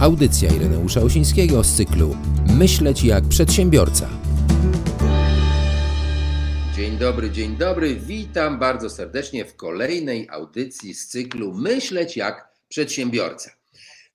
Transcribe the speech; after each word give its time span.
Audycja 0.00 0.50
Ireneusza 0.54 1.00
Osińskiego 1.00 1.64
z 1.64 1.76
cyklu 1.76 2.16
Myśleć 2.58 3.04
jak 3.04 3.24
przedsiębiorca. 3.24 4.08
Dzień 6.76 6.98
dobry, 6.98 7.30
dzień 7.30 7.56
dobry. 7.56 7.96
Witam 7.96 8.58
bardzo 8.58 8.90
serdecznie 8.90 9.44
w 9.44 9.56
kolejnej 9.56 10.28
audycji 10.30 10.94
z 10.94 11.08
cyklu 11.08 11.54
Myśleć 11.54 12.16
jak 12.16 12.48
przedsiębiorca. 12.68 13.50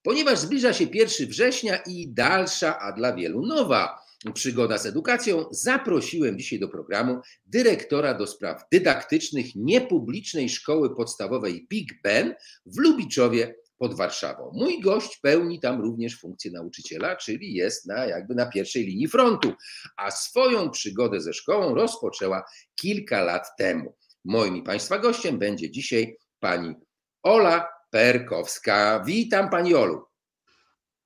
Ponieważ 0.04 0.40
zbliża 0.40 0.74
się 0.74 0.86
1 0.94 1.28
września 1.28 1.76
i 1.78 2.08
dalsza, 2.08 2.80
a 2.80 2.92
dla 2.92 3.14
wielu 3.14 3.46
nowa 3.46 4.02
przygoda 4.34 4.78
z 4.78 4.86
edukacją, 4.86 5.46
zaprosiłem 5.52 6.38
dzisiaj 6.38 6.60
do 6.60 6.68
programu 6.68 7.22
dyrektora 7.46 8.14
do 8.14 8.28
spraw 8.28 8.64
dydaktycznych 8.72 9.56
niepublicznej 9.56 10.50
szkoły 10.50 10.96
podstawowej 10.96 11.68
Big 11.70 12.02
Ben 12.04 12.36
w 12.66 12.80
Lubiczowie 12.80 13.56
pod 13.82 13.94
Warszawą. 13.94 14.52
Mój 14.54 14.82
gość 14.82 15.18
pełni 15.18 15.60
tam 15.60 15.82
również 15.82 16.20
funkcję 16.20 16.52
nauczyciela, 16.52 17.16
czyli 17.16 17.54
jest 17.54 17.88
na, 17.88 18.06
jakby 18.06 18.36
na 18.36 18.46
pierwszej 18.46 18.86
linii 18.86 19.08
frontu, 19.08 19.54
a 19.98 20.12
swoją 20.12 20.70
przygodę 20.70 21.22
ze 21.22 21.34
szkołą 21.34 21.76
rozpoczęła 21.76 22.44
kilka 22.76 23.24
lat 23.24 23.48
temu. 23.58 23.96
Moim 24.26 24.58
i 24.58 24.64
Państwa 24.64 25.00
gościem 25.00 25.40
będzie 25.40 25.72
dzisiaj 25.72 26.18
pani 26.40 26.76
Ola 27.24 27.68
Perkowska. 27.92 29.04
Witam 29.06 29.50
Pani 29.50 29.76
Olu. 29.76 30.06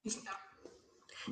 Witam 0.06 0.30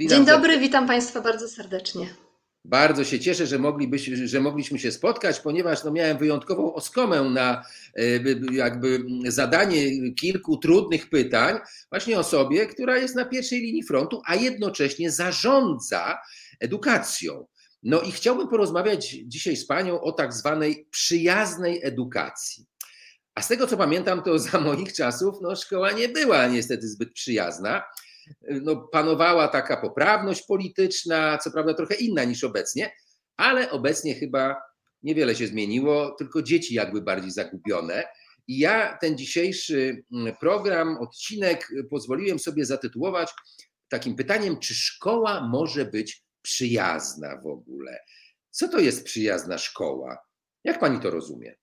Dzień 0.09 0.25
dobry, 0.25 0.59
witam 0.59 0.87
Państwa 0.87 1.21
bardzo 1.21 1.47
serdecznie. 1.47 2.22
Bardzo 2.65 3.03
się 3.03 3.19
cieszę, 3.19 3.47
że, 3.47 3.59
moglibyśmy, 3.59 4.27
że 4.27 4.39
mogliśmy 4.39 4.79
się 4.79 4.91
spotkać, 4.91 5.39
ponieważ 5.39 5.83
no 5.83 5.91
miałem 5.91 6.17
wyjątkową 6.17 6.73
oskomę 6.73 7.21
na 7.21 7.65
e, 7.95 8.03
jakby 8.51 9.05
zadanie 9.27 10.13
kilku 10.13 10.57
trudnych 10.57 11.09
pytań 11.09 11.59
właśnie 11.89 12.19
osobie, 12.19 12.67
która 12.67 12.97
jest 12.97 13.15
na 13.15 13.25
pierwszej 13.25 13.61
linii 13.61 13.83
frontu, 13.83 14.21
a 14.25 14.35
jednocześnie 14.35 15.11
zarządza 15.11 16.19
edukacją. 16.59 17.45
No 17.83 18.01
i 18.01 18.11
chciałbym 18.11 18.47
porozmawiać 18.47 19.09
dzisiaj 19.25 19.57
z 19.57 19.67
Panią 19.67 20.01
o 20.01 20.11
tak 20.11 20.33
zwanej 20.33 20.87
przyjaznej 20.91 21.79
edukacji. 21.83 22.65
A 23.35 23.41
z 23.41 23.47
tego 23.47 23.67
co 23.67 23.77
pamiętam, 23.77 24.23
to 24.23 24.39
za 24.39 24.59
moich 24.59 24.93
czasów 24.93 25.35
no, 25.41 25.55
szkoła 25.55 25.91
nie 25.91 26.09
była 26.09 26.47
niestety 26.47 26.87
zbyt 26.87 27.13
przyjazna 27.13 27.83
no, 28.41 28.75
panowała 28.75 29.47
taka 29.47 29.77
poprawność 29.77 30.41
polityczna, 30.41 31.37
co 31.37 31.51
prawda 31.51 31.73
trochę 31.73 31.95
inna 31.95 32.23
niż 32.23 32.43
obecnie, 32.43 32.91
ale 33.37 33.71
obecnie 33.71 34.15
chyba 34.15 34.55
niewiele 35.03 35.35
się 35.35 35.47
zmieniło, 35.47 36.15
tylko 36.17 36.41
dzieci 36.41 36.73
jakby 36.75 37.01
bardziej 37.01 37.31
zagubione. 37.31 38.03
I 38.47 38.59
ja 38.59 38.97
ten 39.01 39.17
dzisiejszy 39.17 40.03
mm, 40.13 40.35
program, 40.35 40.97
odcinek 40.97 41.67
pozwoliłem 41.89 42.39
sobie 42.39 42.65
zatytułować 42.65 43.31
takim 43.89 44.15
pytaniem, 44.15 44.59
czy 44.59 44.75
szkoła 44.75 45.47
może 45.47 45.85
być 45.85 46.23
przyjazna 46.41 47.41
w 47.41 47.47
ogóle? 47.47 47.99
Co 48.49 48.67
to 48.67 48.79
jest 48.79 49.03
przyjazna 49.03 49.57
szkoła? 49.57 50.17
Jak 50.63 50.79
pani 50.79 50.99
to 50.99 51.09
rozumie? 51.09 51.55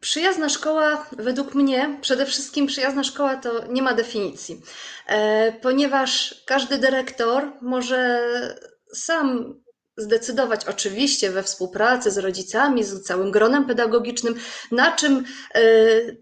Przyjazna 0.00 0.48
szkoła, 0.48 1.06
według 1.12 1.54
mnie, 1.54 1.98
przede 2.00 2.26
wszystkim 2.26 2.66
przyjazna 2.66 3.04
szkoła 3.04 3.36
to 3.36 3.66
nie 3.66 3.82
ma 3.82 3.94
definicji, 3.94 4.62
e, 5.06 5.52
ponieważ 5.52 6.42
każdy 6.46 6.78
dyrektor 6.78 7.52
może 7.60 8.20
sam 8.94 9.54
zdecydować, 9.96 10.64
oczywiście 10.64 11.30
we 11.30 11.42
współpracy 11.42 12.10
z 12.10 12.18
rodzicami, 12.18 12.84
z 12.84 13.02
całym 13.02 13.30
gronem 13.30 13.66
pedagogicznym, 13.66 14.34
na 14.72 14.92
czym 14.92 15.24
e, 15.54 15.62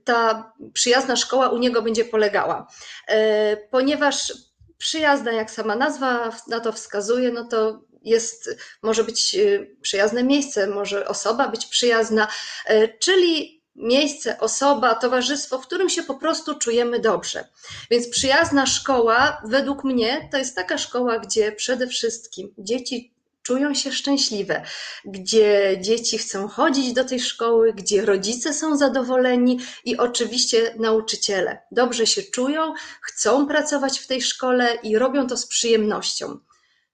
ta 0.04 0.52
przyjazna 0.72 1.16
szkoła 1.16 1.48
u 1.48 1.58
niego 1.58 1.82
będzie 1.82 2.04
polegała. 2.04 2.66
E, 3.08 3.56
ponieważ 3.56 4.32
przyjazna, 4.78 5.32
jak 5.32 5.50
sama 5.50 5.76
nazwa 5.76 6.30
na 6.48 6.60
to 6.60 6.72
wskazuje, 6.72 7.30
no 7.30 7.44
to 7.44 7.80
jest, 8.04 8.56
może 8.82 9.04
być 9.04 9.34
y, 9.34 9.76
przyjazne 9.82 10.24
miejsce, 10.24 10.66
może 10.66 11.08
osoba 11.08 11.48
być 11.48 11.66
przyjazna, 11.66 12.28
y, 12.70 12.96
czyli 13.00 13.62
miejsce, 13.76 14.40
osoba, 14.40 14.94
towarzystwo, 14.94 15.58
w 15.58 15.66
którym 15.66 15.88
się 15.88 16.02
po 16.02 16.14
prostu 16.14 16.58
czujemy 16.58 17.00
dobrze. 17.00 17.48
Więc 17.90 18.08
przyjazna 18.08 18.66
szkoła, 18.66 19.42
według 19.44 19.84
mnie, 19.84 20.28
to 20.32 20.38
jest 20.38 20.56
taka 20.56 20.78
szkoła, 20.78 21.18
gdzie 21.18 21.52
przede 21.52 21.86
wszystkim 21.86 22.54
dzieci 22.58 23.12
czują 23.42 23.74
się 23.74 23.92
szczęśliwe, 23.92 24.62
gdzie 25.04 25.78
dzieci 25.80 26.18
chcą 26.18 26.48
chodzić 26.48 26.92
do 26.92 27.04
tej 27.04 27.20
szkoły, 27.20 27.72
gdzie 27.72 28.04
rodzice 28.04 28.52
są 28.52 28.76
zadowoleni 28.76 29.60
i 29.84 29.96
oczywiście 29.96 30.74
nauczyciele 30.78 31.58
dobrze 31.70 32.06
się 32.06 32.22
czują, 32.22 32.74
chcą 33.02 33.46
pracować 33.46 33.98
w 33.98 34.06
tej 34.06 34.22
szkole 34.22 34.78
i 34.82 34.98
robią 34.98 35.26
to 35.26 35.36
z 35.36 35.46
przyjemnością 35.46 36.38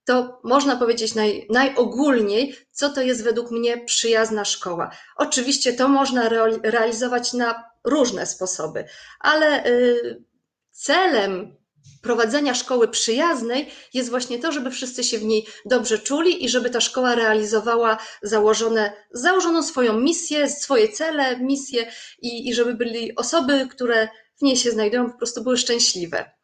to 0.09 0.41
można 0.45 0.77
powiedzieć 0.77 1.15
naj, 1.15 1.47
najogólniej, 1.51 2.57
co 2.71 2.91
to 2.91 3.01
jest 3.03 3.25
według 3.25 3.51
mnie 3.51 3.85
przyjazna 3.85 4.45
szkoła. 4.45 4.91
Oczywiście 5.17 5.73
to 5.73 5.89
można 5.89 6.29
realizować 6.63 7.33
na 7.33 7.65
różne 7.85 8.27
sposoby, 8.27 8.85
ale 9.21 9.67
y, 9.67 10.25
celem 10.71 11.57
prowadzenia 12.03 12.55
szkoły 12.55 12.89
przyjaznej 12.89 13.71
jest 13.95 14.11
właśnie 14.11 14.39
to, 14.39 14.53
żeby 14.53 14.71
wszyscy 14.71 15.05
się 15.05 15.19
w 15.19 15.25
niej 15.25 15.47
dobrze 15.65 15.99
czuli 15.99 16.45
i 16.45 16.49
żeby 16.49 16.71
ta 16.71 16.81
szkoła 16.81 17.15
realizowała 17.15 17.99
założone, 18.23 18.93
założoną 19.13 19.63
swoją 19.63 20.01
misję, 20.01 20.49
swoje 20.49 20.89
cele, 20.89 21.39
misje 21.39 21.93
i, 22.23 22.49
i 22.49 22.55
żeby 22.55 22.75
byli 22.75 23.17
osoby, 23.17 23.67
które 23.71 24.09
w 24.39 24.43
niej 24.43 24.57
się 24.57 24.71
znajdują, 24.71 25.11
po 25.11 25.19
prostu 25.19 25.43
były 25.43 25.57
szczęśliwe. 25.57 26.38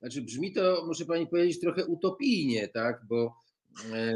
Znaczy 0.00 0.22
brzmi 0.22 0.52
to, 0.52 0.84
muszę 0.86 1.04
pani 1.04 1.26
powiedzieć, 1.26 1.60
trochę 1.60 1.86
utopijnie, 1.86 2.68
tak? 2.68 3.00
Bo 3.08 3.34
e, 3.92 4.14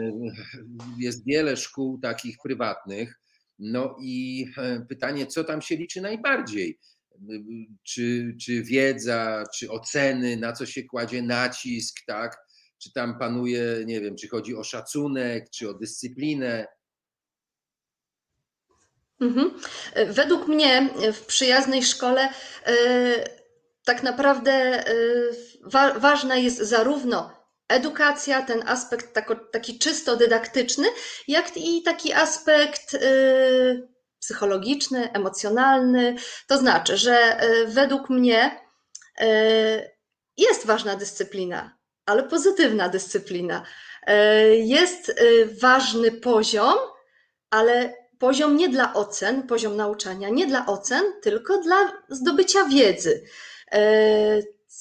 jest 0.99 1.25
wiele 1.27 1.57
szkół 1.57 1.99
takich 1.99 2.37
prywatnych. 2.43 3.21
No 3.59 3.97
i 4.03 4.47
e, 4.57 4.87
pytanie, 4.89 5.27
co 5.27 5.45
tam 5.45 5.63
się 5.63 5.77
liczy 5.77 6.01
najbardziej? 6.01 6.79
Czy, 7.83 8.37
czy 8.43 8.63
wiedza, 8.63 9.45
czy 9.55 9.71
oceny, 9.71 10.37
na 10.37 10.53
co 10.53 10.67
się 10.67 10.83
kładzie 10.85 11.23
nacisk, 11.23 11.97
tak? 12.07 12.39
Czy 12.83 12.93
tam 12.93 13.19
panuje, 13.19 13.63
nie 13.87 14.01
wiem, 14.01 14.17
czy 14.17 14.29
chodzi 14.29 14.55
o 14.55 14.65
szacunek, 14.65 15.51
czy 15.51 15.71
o 15.71 15.75
dyscyplinę? 15.75 16.67
Mhm. 19.21 19.51
Według 20.07 20.49
mnie 20.49 20.91
w 21.13 21.27
przyjaznej 21.27 21.83
szkole 21.83 22.29
e, 22.67 22.75
tak 23.85 24.03
naprawdę 24.03 24.85
wa 25.60 25.98
ważna 25.98 26.37
jest 26.37 26.59
zarówno 26.59 27.41
edukacja, 27.69 28.43
ten 28.43 28.62
aspekt 28.69 29.15
tako, 29.15 29.37
taki 29.37 29.78
czysto 29.78 30.16
dydaktyczny, 30.16 30.88
jak 31.28 31.56
i 31.56 31.82
taki 31.82 32.12
aspekt 32.12 32.94
y, 32.94 33.88
psychologiczny, 34.21 35.12
emocjonalny. 35.12 36.16
To 36.47 36.59
znaczy, 36.59 36.97
że 36.97 37.44
y, 37.44 37.66
według 37.66 38.10
mnie 38.10 38.71
jest 40.37 40.66
ważna 40.66 40.97
dyscyplina, 40.97 41.78
ale 42.06 42.22
pozytywna 42.22 42.88
dyscyplina. 42.88 43.65
Jest 44.53 45.21
ważny 45.60 46.12
poziom, 46.12 46.75
ale 47.50 47.94
poziom 48.19 48.56
nie 48.56 48.69
dla 48.69 48.94
ocen, 48.94 49.42
poziom 49.42 49.77
nauczania 49.77 50.28
nie 50.28 50.47
dla 50.47 50.66
ocen, 50.66 51.04
tylko 51.22 51.59
dla 51.59 51.92
zdobycia 52.09 52.65
wiedzy. 52.65 53.25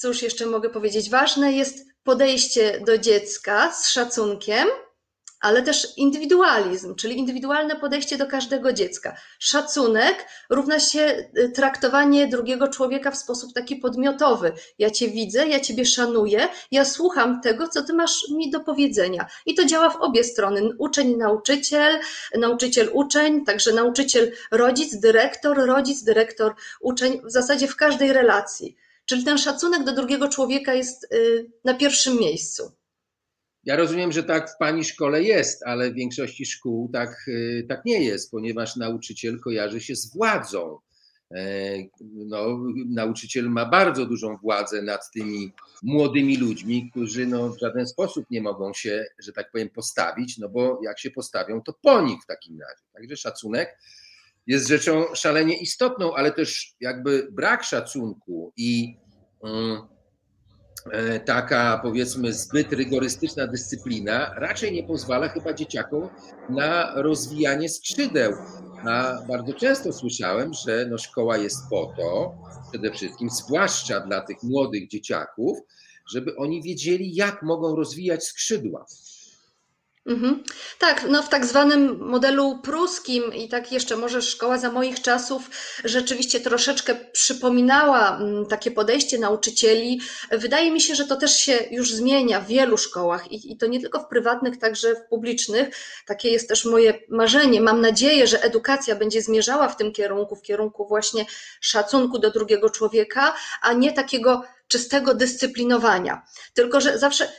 Cóż 0.02 0.22
jeszcze 0.22 0.46
mogę 0.46 0.70
powiedzieć? 0.70 1.10
Ważne 1.10 1.52
jest 1.52 1.86
podejście 2.04 2.82
do 2.86 2.98
dziecka 2.98 3.72
z 3.74 3.90
szacunkiem, 3.90 4.68
ale 5.42 5.62
też 5.62 5.98
indywidualizm, 5.98 6.96
czyli 6.96 7.18
indywidualne 7.18 7.76
podejście 7.76 8.18
do 8.18 8.28
każdego 8.28 8.74
dziecka. 8.74 9.16
Szacunek 9.40 10.26
równa 10.50 10.80
się 10.80 11.30
y, 11.38 11.52
traktowanie 11.52 12.28
drugiego 12.28 12.68
człowieka 12.68 13.12
w 13.12 13.18
sposób 13.18 13.53
taki 13.53 13.76
podmiotowy. 13.76 14.52
Ja 14.78 14.90
cię 14.90 15.08
widzę, 15.08 15.47
ja 15.47 15.59
ciebie 15.59 15.85
szanuję, 15.85 16.47
ja 16.72 16.85
słucham 16.85 17.41
tego, 17.41 17.68
co 17.68 17.84
ty 17.84 17.94
masz 17.94 18.29
mi 18.35 18.52
do 18.52 18.59
powiedzenia. 18.59 19.28
I 19.46 19.56
to 19.56 19.66
działa 19.66 19.90
w 19.90 20.02
obie 20.02 20.23
strony. 20.23 20.70
Uczeń, 20.78 21.18
nauczyciel, 21.18 22.00
nauczyciel, 22.38 22.90
uczeń, 22.94 23.46
także 23.46 23.73
nauczyciel, 23.73 24.32
rodzic, 24.52 25.00
dyrektor, 25.00 25.58
rodzic, 25.58 26.03
dyrektor, 26.03 26.56
uczeń, 26.82 27.22
w 27.23 27.32
zasadzie 27.32 27.68
w 27.68 27.76
każdej 27.76 28.14
relacji. 28.14 28.78
Czyli 29.09 29.23
ten 29.23 29.38
szacunek 29.38 29.84
do 29.84 29.94
drugiego 29.94 30.29
człowieka 30.29 30.73
jest 30.73 31.14
y, 31.14 31.52
na 31.66 31.73
pierwszym 31.73 32.17
miejscu. 32.17 32.72
Ja 33.64 33.76
rozumiem, 33.76 34.11
że 34.11 34.23
tak 34.23 34.50
w 34.50 34.58
Pani 34.58 34.84
szkole 34.84 35.23
jest, 35.23 35.64
ale 35.66 35.91
w 35.91 35.94
większości 35.94 36.46
szkół 36.46 36.90
tak, 36.94 37.28
y, 37.28 37.66
tak 37.70 37.85
nie 37.85 38.03
jest, 38.03 38.32
ponieważ 38.32 38.76
nauczyciel 38.76 39.40
kojarzy 39.40 39.82
się 39.82 39.96
z 39.96 40.14
władzą. 40.14 40.79
E, 41.35 41.78
no, 42.02 42.58
nauczyciel 42.90 43.50
ma 43.50 43.66
bardzo 43.66 44.06
dużą 44.06 44.38
władzę 44.38 44.82
nad 44.82 45.11
tymi 45.14 45.53
młodymi 45.84 46.38
ludźmi, 46.38 46.90
którzy 46.91 47.28
no, 47.28 47.50
w 47.50 47.59
żaden 47.59 47.88
sposób 47.88 48.26
nie 48.32 48.41
mogą 48.41 48.73
się, 48.73 49.06
że 49.20 49.34
tak 49.34 49.52
powiem, 49.52 49.70
postawić, 49.70 50.38
no 50.38 50.50
bo 50.50 50.79
jak 50.84 51.00
się 51.00 51.11
postawią, 51.11 51.61
to 51.61 51.73
po 51.82 52.02
nich 52.02 52.23
w 52.23 52.26
takim 52.26 52.59
razie. 52.61 52.84
Także 52.94 53.17
szacunek 53.17 53.78
jest 54.49 54.67
rzeczą 54.67 55.05
szalenie 55.16 55.57
istotną, 55.57 56.13
ale 56.13 56.31
też 56.31 56.75
jakby 56.81 57.28
brak 57.31 57.63
szacunku 57.63 58.53
i. 58.57 58.97
Um, 59.40 59.81
e, 60.91 61.19
taka 61.19 61.79
powiedzmy 61.84 62.34
zbyt 62.34 62.73
rygorystyczna 62.73 63.47
dyscyplina 63.47 64.34
raczej 64.35 64.73
nie 64.73 64.84
pozwala 64.84 65.28
chyba 65.28 65.53
dzieciakom 65.53 66.09
na 66.49 67.01
rozwijanie 67.01 67.69
skrzydeł. 67.69 68.34
A 68.87 69.17
bardzo 69.28 69.53
często 69.53 69.93
słyszałem, 69.93 70.53
że 70.53 70.85
no 70.90 70.97
szkoła 70.97 71.37
jest 71.37 71.59
po 71.69 71.93
to, 71.97 72.35
przede 72.69 72.91
wszystkim, 72.91 73.29
zwłaszcza 73.29 73.99
dla 73.99 74.22
tych 74.22 74.43
młodych 74.43 74.87
dzieciaków, 74.87 75.57
żeby 76.13 76.35
oni 76.35 76.63
wiedzieli, 76.63 77.16
jak 77.16 77.43
mogą 77.43 77.75
rozwijać 77.75 78.23
skrzydła. 78.23 78.85
Mhm. 80.09 80.44
Tak, 80.79 81.06
no 81.09 81.23
w 81.23 81.29
tak 81.29 81.46
zwanym 81.46 82.00
modelu 82.00 82.59
pruskim 82.64 83.34
i 83.34 83.50
tak 83.50 83.72
jeszcze 83.72 83.96
może 83.96 84.22
szkoła 84.22 84.58
za 84.58 84.72
moich 84.72 85.02
czasów 85.02 85.50
rzeczywiście 85.84 86.40
troszeczkę 86.40 86.96
przypominała 86.96 88.17
mm, 88.17 88.46
takie 88.46 88.72
podejście 88.72 89.20
nauczycieli. 89.20 90.02
Wydaje 90.32 90.72
mi 90.72 90.82
się, 90.82 90.96
że 90.96 91.06
to 91.06 91.16
też 91.16 91.35
się 91.35 91.59
już 91.72 91.94
zmienia 91.94 92.41
w 92.41 92.47
wielu 92.47 92.78
szkołach 92.78 93.32
i, 93.32 93.52
i 93.52 93.58
to 93.58 93.67
nie 93.67 93.82
tylko 93.82 94.00
w 94.00 94.08
prywatnych, 94.08 94.58
także 94.58 94.96
w 94.96 95.09
publicznych. 95.09 95.70
Takie 96.06 96.29
jest 96.29 96.50
też 96.50 96.66
moje 96.66 97.00
marzenie. 97.09 97.61
Mam 97.61 97.82
nadzieję, 97.82 98.28
że 98.28 98.44
edukacja 98.44 98.96
będzie 98.96 99.22
zmierzała 99.22 99.67
w 99.67 99.78
tym 99.78 99.91
kierunku, 99.91 100.35
w 100.35 100.41
kierunku 100.41 100.88
właśnie 100.88 101.26
szacunku 101.61 102.20
do 102.20 102.32
drugiego 102.32 102.70
człowieka, 102.70 103.35
a 103.61 103.73
nie 103.73 103.94
takiego 103.94 104.44
czystego 104.67 105.14
dyscyplinowania. 105.14 106.26
Tylko, 106.53 106.82
że 106.82 107.00
zawsze 107.00 107.32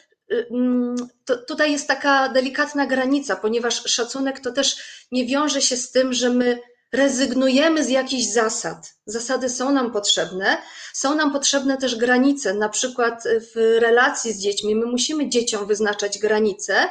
to 1.24 1.36
tutaj 1.36 1.72
jest 1.72 1.88
taka 1.88 2.28
delikatna 2.28 2.86
granica, 2.86 3.36
ponieważ 3.36 3.82
szacunek 3.84 4.40
to 4.40 4.52
też 4.52 4.76
nie 5.12 5.26
wiąże 5.26 5.62
się 5.62 5.76
z 5.76 5.90
tym, 5.90 6.12
że 6.12 6.30
my 6.30 6.58
rezygnujemy 6.92 7.84
z 7.84 7.88
jakichś 7.88 8.24
zasad. 8.24 8.94
Zasady 9.06 9.48
są 9.48 9.72
nam 9.72 9.92
potrzebne, 9.92 10.56
są 10.92 11.14
nam 11.14 11.32
potrzebne 11.32 11.76
też 11.76 11.96
granice, 11.96 12.54
na 12.54 12.68
przykład 12.68 13.24
w 13.54 13.78
relacji 13.80 14.32
z 14.32 14.38
dziećmi. 14.38 14.74
My 14.74 14.86
musimy 14.86 15.28
dzieciom 15.28 15.66
wyznaczać 15.66 16.18
granice, 16.18 16.88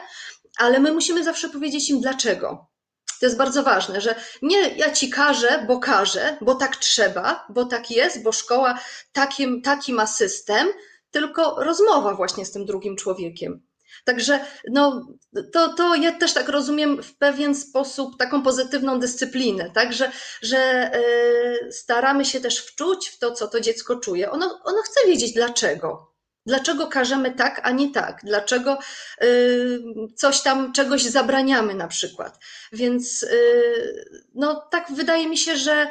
ale 0.57 0.79
my 0.79 0.91
musimy 0.91 1.23
zawsze 1.23 1.49
powiedzieć 1.49 1.89
im 1.89 2.01
dlaczego. 2.01 2.67
To 3.19 3.25
jest 3.25 3.37
bardzo 3.37 3.63
ważne, 3.63 4.01
że 4.01 4.15
nie 4.41 4.69
ja 4.69 4.91
ci 4.91 5.09
każę, 5.09 5.65
bo 5.67 5.79
każę, 5.79 6.37
bo 6.41 6.55
tak 6.55 6.75
trzeba, 6.75 7.45
bo 7.49 7.65
tak 7.65 7.91
jest, 7.91 8.23
bo 8.23 8.31
szkoła 8.31 8.79
taki, 9.13 9.61
taki 9.61 9.93
ma 9.93 10.07
system, 10.07 10.67
tylko 11.11 11.63
rozmowa 11.63 12.13
właśnie 12.13 12.45
z 12.45 12.51
tym 12.51 12.65
drugim 12.65 12.95
człowiekiem. 12.95 13.61
Także 14.05 14.39
no, 14.71 15.07
to, 15.53 15.73
to 15.73 15.95
ja 15.95 16.11
też 16.11 16.33
tak 16.33 16.49
rozumiem 16.49 17.03
w 17.03 17.17
pewien 17.17 17.55
sposób 17.55 18.17
taką 18.17 18.43
pozytywną 18.43 18.99
dyscyplinę, 18.99 19.71
tak? 19.71 19.93
że, 19.93 20.11
że 20.41 20.91
yy, 21.63 21.71
staramy 21.71 22.25
się 22.25 22.41
też 22.41 22.59
wczuć 22.65 23.09
w 23.09 23.19
to, 23.19 23.31
co 23.31 23.47
to 23.47 23.61
dziecko 23.61 23.95
czuje. 23.95 24.31
Ono, 24.31 24.59
ono 24.63 24.81
chce 24.81 25.07
wiedzieć 25.07 25.33
dlaczego. 25.33 26.09
Dlaczego 26.45 26.87
każemy 26.87 27.31
tak, 27.31 27.61
a 27.63 27.71
nie 27.71 27.91
tak? 27.91 28.21
Dlaczego 28.23 28.77
yy, 29.21 29.81
coś 30.15 30.41
tam, 30.41 30.73
czegoś 30.73 31.03
zabraniamy 31.03 31.73
na 31.73 31.87
przykład? 31.87 32.39
Więc 32.71 33.21
yy, 33.21 34.21
no 34.35 34.67
tak 34.71 34.91
wydaje 34.91 35.29
mi 35.29 35.37
się, 35.37 35.57
że 35.57 35.87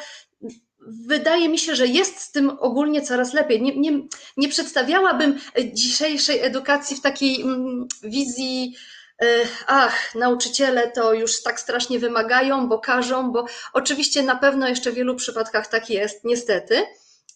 wydaje 0.86 1.48
mi 1.48 1.58
się, 1.58 1.76
że 1.76 1.86
jest 1.86 2.20
z 2.20 2.32
tym 2.32 2.50
ogólnie 2.50 3.02
coraz 3.02 3.34
lepiej. 3.34 3.62
Nie, 3.62 3.76
nie, 3.76 4.00
nie 4.36 4.48
przedstawiałabym 4.48 5.38
dzisiejszej 5.72 6.40
edukacji 6.40 6.96
w 6.96 7.00
takiej 7.00 7.42
mm, 7.42 7.88
wizji, 8.02 8.74
e, 9.22 9.26
ach, 9.66 10.14
nauczyciele 10.14 10.90
to 10.90 11.12
już 11.12 11.42
tak 11.42 11.60
strasznie 11.60 11.98
wymagają, 11.98 12.68
bo 12.68 12.78
każą, 12.78 13.32
bo 13.32 13.44
oczywiście 13.72 14.22
na 14.22 14.36
pewno 14.36 14.68
jeszcze 14.68 14.92
w 14.92 14.94
wielu 14.94 15.16
przypadkach 15.16 15.66
tak 15.66 15.90
jest, 15.90 16.24
niestety, 16.24 16.82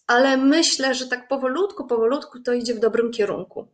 ale 0.07 0.37
myślę, 0.37 0.95
że 0.95 1.07
tak 1.07 1.27
powolutku, 1.27 1.87
powolutku 1.87 2.39
to 2.39 2.53
idzie 2.53 2.75
w 2.75 2.79
dobrym 2.79 3.11
kierunku. 3.11 3.67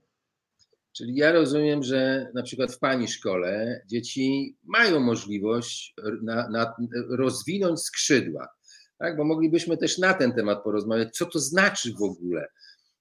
Czyli 0.98 1.16
ja 1.16 1.32
rozumiem, 1.32 1.84
że 1.84 2.32
na 2.34 2.44
przykład 2.44 2.74
w 2.74 2.80
Pani 2.80 3.08
szkole 3.08 3.82
dzieci 3.88 4.58
mają 4.64 5.00
możliwość 5.00 5.94
na, 6.22 6.50
na 6.50 6.74
rozwinąć 7.10 7.82
skrzydła 7.82 8.59
tak? 9.00 9.18
bo 9.18 9.24
moglibyśmy 9.24 9.78
też 9.78 9.98
na 9.98 10.14
ten 10.14 10.34
temat 10.34 10.64
porozmawiać, 10.64 11.18
co 11.18 11.26
to 11.26 11.40
znaczy 11.40 11.94
w 12.00 12.04
ogóle 12.04 12.48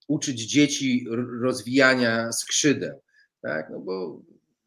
uczyć 0.09 0.51
dzieci 0.51 1.07
rozwijania 1.43 2.33
skrzydeł. 2.33 3.01
Tak? 3.43 3.71
No 3.71 3.81
bo 3.81 4.21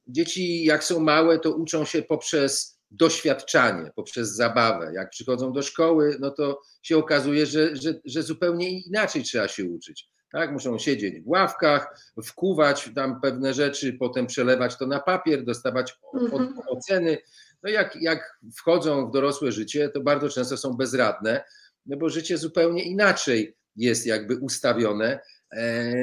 dzieci, 0.07 0.63
jak 0.63 0.83
są 0.83 0.99
małe, 0.99 1.39
to 1.39 1.55
uczą 1.55 1.85
się 1.85 2.01
poprzez 2.01 2.81
doświadczanie, 2.91 3.91
poprzez 3.95 4.35
zabawę. 4.35 4.91
Jak 4.93 5.09
przychodzą 5.09 5.53
do 5.53 5.61
szkoły, 5.61 6.17
no 6.19 6.31
to 6.31 6.61
się 6.81 6.97
okazuje, 6.97 7.45
że, 7.45 7.75
że, 7.75 7.93
że 8.05 8.23
zupełnie 8.23 8.79
inaczej 8.79 9.23
trzeba 9.23 9.47
się 9.47 9.65
uczyć. 9.65 10.09
Tak? 10.31 10.51
Muszą 10.51 10.79
siedzieć 10.79 11.21
w 11.21 11.27
ławkach, 11.27 12.13
wkuwać 12.25 12.89
tam 12.95 13.21
pewne 13.21 13.53
rzeczy, 13.53 13.93
potem 13.93 14.27
przelewać 14.27 14.77
to 14.77 14.87
na 14.87 14.99
papier, 14.99 15.43
dostawać 15.43 15.93
mhm. 16.13 16.53
oceny. 16.67 17.17
No 17.63 17.69
jak, 17.69 17.95
jak 18.01 18.39
wchodzą 18.55 19.07
w 19.09 19.11
dorosłe 19.11 19.51
życie, 19.51 19.89
to 19.89 20.01
bardzo 20.01 20.29
często 20.29 20.57
są 20.57 20.73
bezradne, 20.73 21.43
no 21.85 21.97
bo 21.97 22.09
życie 22.09 22.37
zupełnie 22.37 22.83
inaczej 22.83 23.57
jest 23.75 24.05
jakby 24.05 24.37
ustawione 24.37 25.19
e, 25.51 25.93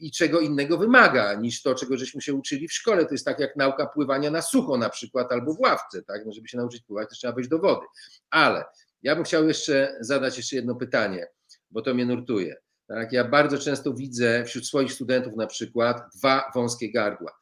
i 0.00 0.10
czego 0.10 0.40
innego 0.40 0.78
wymaga 0.78 1.34
niż 1.34 1.62
to, 1.62 1.74
czego 1.74 1.96
żeśmy 1.96 2.22
się 2.22 2.34
uczyli 2.34 2.68
w 2.68 2.72
szkole. 2.72 3.06
To 3.06 3.14
jest 3.14 3.24
tak 3.24 3.40
jak 3.40 3.56
nauka 3.56 3.86
pływania 3.86 4.30
na 4.30 4.42
sucho 4.42 4.76
na 4.76 4.90
przykład 4.90 5.32
albo 5.32 5.54
w 5.54 5.60
ławce, 5.60 6.02
tak? 6.02 6.26
No 6.26 6.32
żeby 6.32 6.48
się 6.48 6.58
nauczyć 6.58 6.82
pływać, 6.82 7.08
to 7.08 7.14
trzeba 7.14 7.32
wejść 7.32 7.50
do 7.50 7.58
wody. 7.58 7.86
Ale 8.30 8.64
ja 9.02 9.14
bym 9.14 9.24
chciał 9.24 9.48
jeszcze 9.48 9.96
zadać 10.00 10.36
jeszcze 10.36 10.56
jedno 10.56 10.74
pytanie, 10.74 11.26
bo 11.70 11.82
to 11.82 11.94
mnie 11.94 12.06
nurtuje. 12.06 12.56
Tak? 12.86 13.12
Ja 13.12 13.24
bardzo 13.24 13.58
często 13.58 13.94
widzę 13.94 14.44
wśród 14.44 14.66
swoich 14.66 14.92
studentów 14.92 15.36
na 15.36 15.46
przykład 15.46 16.02
dwa 16.16 16.50
wąskie 16.54 16.92
gardła. 16.92 17.38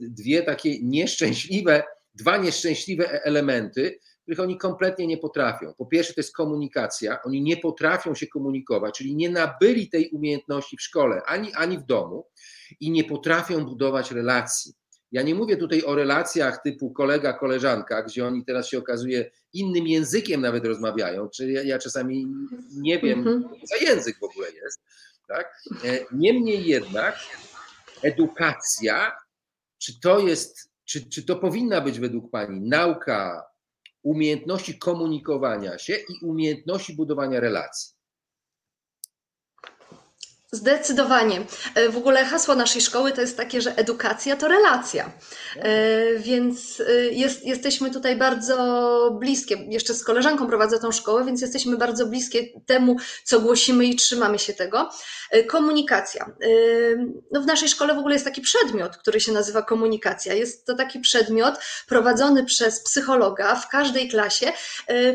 Dwie 0.00 0.42
takie 0.42 0.82
nieszczęśliwe 0.82 1.82
dwa 2.14 2.36
nieszczęśliwe 2.36 3.12
e- 3.12 3.24
elementy, 3.24 3.98
których 4.22 4.40
oni 4.40 4.58
kompletnie 4.58 5.06
nie 5.06 5.18
potrafią. 5.18 5.74
Po 5.78 5.86
pierwsze, 5.86 6.14
to 6.14 6.20
jest 6.20 6.34
komunikacja. 6.34 7.22
Oni 7.22 7.42
nie 7.42 7.56
potrafią 7.56 8.14
się 8.14 8.26
komunikować, 8.26 8.98
czyli 8.98 9.14
nie 9.14 9.30
nabyli 9.30 9.88
tej 9.88 10.10
umiejętności 10.10 10.76
w 10.76 10.82
szkole 10.82 11.22
ani, 11.26 11.54
ani 11.54 11.78
w 11.78 11.82
domu 11.82 12.26
i 12.80 12.90
nie 12.90 13.04
potrafią 13.04 13.64
budować 13.64 14.10
relacji. 14.10 14.72
Ja 15.12 15.22
nie 15.22 15.34
mówię 15.34 15.56
tutaj 15.56 15.82
o 15.82 15.94
relacjach 15.94 16.62
typu 16.62 16.92
kolega, 16.92 17.32
koleżanka, 17.32 18.02
gdzie 18.02 18.26
oni 18.26 18.44
teraz 18.44 18.68
się 18.68 18.78
okazuje 18.78 19.30
innym 19.52 19.86
językiem 19.86 20.40
nawet 20.40 20.64
rozmawiają, 20.64 21.28
czy 21.28 21.50
ja, 21.50 21.62
ja 21.62 21.78
czasami 21.78 22.26
nie 22.76 22.98
wiem, 22.98 23.18
mhm. 23.18 23.42
co 23.42 23.66
za 23.66 23.76
język 23.76 24.18
w 24.18 24.24
ogóle 24.24 24.50
jest. 24.50 24.80
Tak? 25.28 25.62
E, 25.84 25.98
niemniej 26.12 26.66
jednak 26.66 27.18
edukacja, 28.02 29.12
czy 29.78 30.00
to 30.00 30.18
jest 30.18 30.69
czy, 30.90 31.08
czy 31.08 31.22
to 31.22 31.36
powinna 31.36 31.80
być 31.80 32.00
według 32.00 32.30
Pani 32.30 32.60
nauka 32.60 33.46
umiejętności 34.02 34.78
komunikowania 34.78 35.78
się 35.78 35.94
i 35.94 36.24
umiejętności 36.24 36.96
budowania 36.96 37.40
relacji? 37.40 37.99
Zdecydowanie. 40.52 41.40
E, 41.74 41.88
w 41.88 41.96
ogóle 41.96 42.24
hasło 42.24 42.54
naszej 42.54 42.82
szkoły 42.82 43.12
to 43.12 43.20
jest 43.20 43.36
takie, 43.36 43.60
że 43.60 43.76
edukacja 43.76 44.36
to 44.36 44.48
relacja. 44.48 45.12
E, 45.56 46.18
więc 46.18 46.80
e, 46.80 46.92
jest, 46.94 47.44
jesteśmy 47.44 47.90
tutaj 47.90 48.16
bardzo 48.16 48.56
bliskie. 49.20 49.56
Jeszcze 49.68 49.94
z 49.94 50.04
koleżanką 50.04 50.46
prowadzę 50.46 50.78
tą 50.78 50.92
szkołę, 50.92 51.24
więc 51.24 51.42
jesteśmy 51.42 51.76
bardzo 51.76 52.06
bliskie 52.06 52.46
temu, 52.66 52.96
co 53.24 53.40
głosimy 53.40 53.84
i 53.84 53.96
trzymamy 53.96 54.38
się 54.38 54.52
tego. 54.52 54.90
Komunikacja. 55.48 56.30
No 57.32 57.40
w 57.40 57.46
naszej 57.46 57.68
szkole 57.68 57.94
w 57.94 57.98
ogóle 57.98 58.14
jest 58.14 58.24
taki 58.24 58.40
przedmiot, 58.40 58.96
który 58.96 59.20
się 59.20 59.32
nazywa 59.32 59.62
komunikacja. 59.62 60.34
Jest 60.34 60.66
to 60.66 60.74
taki 60.74 61.00
przedmiot 61.00 61.54
prowadzony 61.88 62.44
przez 62.44 62.82
psychologa 62.82 63.54
w 63.54 63.68
każdej 63.68 64.08
klasie. 64.08 64.52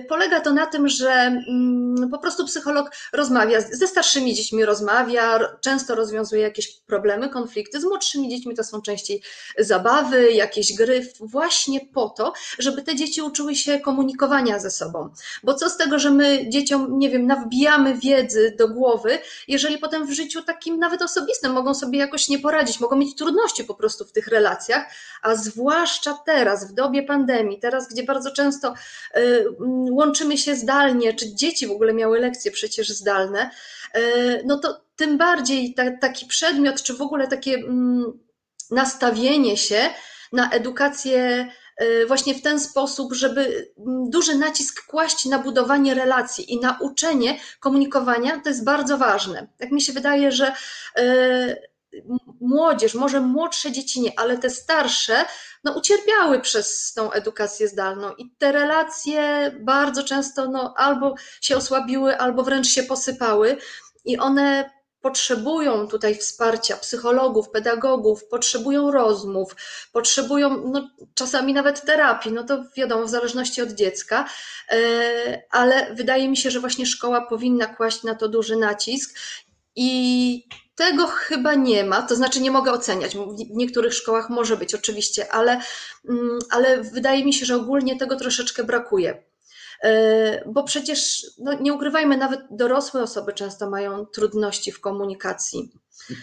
Polega 0.10 0.40
to 0.40 0.54
na 0.54 0.66
tym, 0.66 0.88
że 0.88 1.12
mm, 1.12 2.10
po 2.12 2.20
prostu 2.20 2.46
psycholog 2.46 2.92
rozmawia 3.14 3.62
ze 3.62 3.88
starszymi 3.88 4.34
dziećmi, 4.34 4.66
rozmawia, 4.66 5.25
często 5.62 5.96
rozwiązuje 5.96 6.42
jakieś 6.42 6.72
problemy, 6.72 7.30
konflikty. 7.30 7.82
Z 7.82 7.84
młodszymi 7.84 8.30
dziećmi 8.30 8.56
to 8.56 8.64
są 8.64 8.82
częściej 8.82 9.22
zabawy, 9.58 10.32
jakieś 10.32 10.74
gry, 10.74 11.08
właśnie 11.20 11.80
po 11.94 12.10
to, 12.10 12.34
żeby 12.60 12.82
te 12.82 12.96
dzieci 12.96 13.22
uczyły 13.22 13.56
się 13.56 13.80
komunikowania 13.80 14.60
ze 14.60 14.72
sobą. 14.72 15.10
Bo 15.44 15.54
co 15.54 15.70
z 15.70 15.78
tego, 15.78 16.00
że 16.00 16.12
my 16.12 16.50
dzieciom, 16.50 17.00
nie 17.00 17.10
wiem, 17.10 17.28
nawbijamy 17.28 17.98
wiedzy 17.98 18.56
do 18.58 18.68
głowy, 18.68 19.20
jeżeli 19.48 19.78
potem 19.78 20.08
w 20.08 20.12
życiu 20.12 20.44
takim 20.44 20.80
nawet 20.80 21.02
osobistym 21.02 21.52
mogą 21.52 21.74
sobie 21.74 22.00
jakoś 22.00 22.30
nie 22.30 22.40
poradzić, 22.40 22.80
mogą 22.80 22.96
mieć 22.96 23.16
trudności 23.16 23.64
po 23.64 23.76
prostu 23.76 24.06
w 24.06 24.12
tych 24.12 24.28
relacjach, 24.28 24.86
a 25.22 25.36
zwłaszcza 25.36 26.14
teraz, 26.26 26.72
w 26.72 26.74
dobie 26.74 27.04
pandemii, 27.04 27.60
teraz, 27.60 27.90
gdzie 27.90 28.04
bardzo 28.04 28.32
często 28.32 28.74
y, 29.18 29.46
łączymy 29.92 30.38
się 30.38 30.56
zdalnie, 30.56 31.14
czy 31.14 31.36
dzieci 31.36 31.68
w 31.68 31.72
ogóle 31.72 31.94
miały 31.94 32.20
lekcje 32.20 32.52
przecież 32.52 32.90
zdalne, 32.90 33.50
y, 33.98 34.44
no 34.46 34.60
to 34.60 34.85
tym 34.96 35.18
bardziej 35.18 35.74
ta, 35.74 35.84
taki 35.98 36.26
przedmiot, 36.26 36.84
czy 36.84 36.94
w 36.94 37.02
ogóle 37.02 37.28
takie 37.28 37.54
mm, 37.56 38.20
nastawienie 38.72 39.58
się 39.58 39.90
na 40.34 40.52
edukację 40.52 41.48
y, 41.82 42.06
właśnie 42.08 42.36
w 42.36 42.42
ten 42.42 42.60
sposób, 42.60 43.14
żeby 43.14 43.72
duży 44.10 44.36
nacisk 44.36 44.86
kłaść 44.86 45.26
na 45.26 45.40
budowanie 45.40 45.94
relacji 45.94 46.54
i 46.54 46.60
na 46.60 46.78
uczenie 46.82 47.40
komunikowania, 47.60 48.40
to 48.40 48.50
jest 48.50 48.66
bardzo 48.66 48.98
ważne. 48.98 49.48
Tak 49.58 49.72
mi 49.72 49.82
się 49.82 49.94
wydaje, 49.94 50.32
że 50.32 50.54
y, 51.00 51.76
młodzież, 52.42 52.94
może 52.94 53.22
młodsze 53.22 53.72
dzieci 53.72 54.02
nie, 54.02 54.20
ale 54.20 54.38
te 54.38 54.50
starsze, 54.50 55.26
no 55.64 55.74
ucierpiały 55.74 56.42
przez 56.42 56.94
tą 56.94 57.12
edukację 57.12 57.68
zdalną 57.68 58.14
i 58.14 58.32
te 58.38 58.52
relacje 58.52 59.52
bardzo 59.60 60.04
często 60.04 60.48
no, 60.48 60.74
albo 60.78 61.16
się 61.42 61.58
osłabiły, 61.58 62.18
albo 62.18 62.44
wręcz 62.44 62.68
się 62.68 62.84
posypały 62.84 63.58
i 64.06 64.18
one 64.18 64.75
potrzebują 65.06 65.88
tutaj 65.88 66.16
wsparcia 66.16 66.78
psychologów, 66.78 67.50
pedagogów, 67.50 68.26
potrzebują 68.28 68.92
rozmów, 68.92 69.56
potrzebują 69.94 70.72
no, 70.72 70.90
czasami 71.14 71.54
nawet 71.54 71.86
terapii, 71.86 72.32
no 72.32 72.44
to 72.44 72.64
wiadomo, 72.78 73.06
w 73.06 73.10
zależności 73.10 73.62
od 73.62 73.72
dziecka, 73.72 74.30
e, 74.72 75.44
ale 75.52 75.96
wydaje 75.96 76.30
mi 76.30 76.38
się, 76.38 76.52
że 76.52 76.60
właśnie 76.60 76.86
szkoła 76.86 77.22
powinna 77.22 77.66
kłaść 77.66 78.04
na 78.04 78.16
to 78.16 78.30
duży 78.30 78.56
nacisk 78.56 79.20
i 79.76 80.48
tego 80.76 81.08
chyba 81.08 81.56
nie 81.56 81.84
ma, 81.84 82.02
to 82.02 82.16
znaczy 82.16 82.42
nie 82.42 82.52
mogę 82.52 82.72
oceniać. 82.72 83.16
W 83.16 83.56
niektórych 83.56 83.94
szkołach 83.94 84.30
może 84.30 84.58
być 84.58 84.76
oczywiście, 84.76 85.34
ale, 85.34 85.60
mm, 86.10 86.40
ale 86.52 86.82
wydaje 86.82 87.26
mi 87.26 87.34
się, 87.34 87.46
że 87.46 87.56
ogólnie 87.56 87.98
tego 87.98 88.16
troszeczkę 88.16 88.64
brakuje. 88.64 89.24
E, 89.84 90.44
bo 90.50 90.64
przecież, 90.64 91.26
no 91.40 91.54
nie 91.54 91.74
ukrywajmy, 91.74 92.18
nawet 92.18 92.42
dorosłe 92.52 93.02
osoby 93.02 93.34
często 93.34 93.70
mają 93.70 94.06
trudności 94.06 94.72
w 94.72 94.82
komunikacji. 94.82 95.70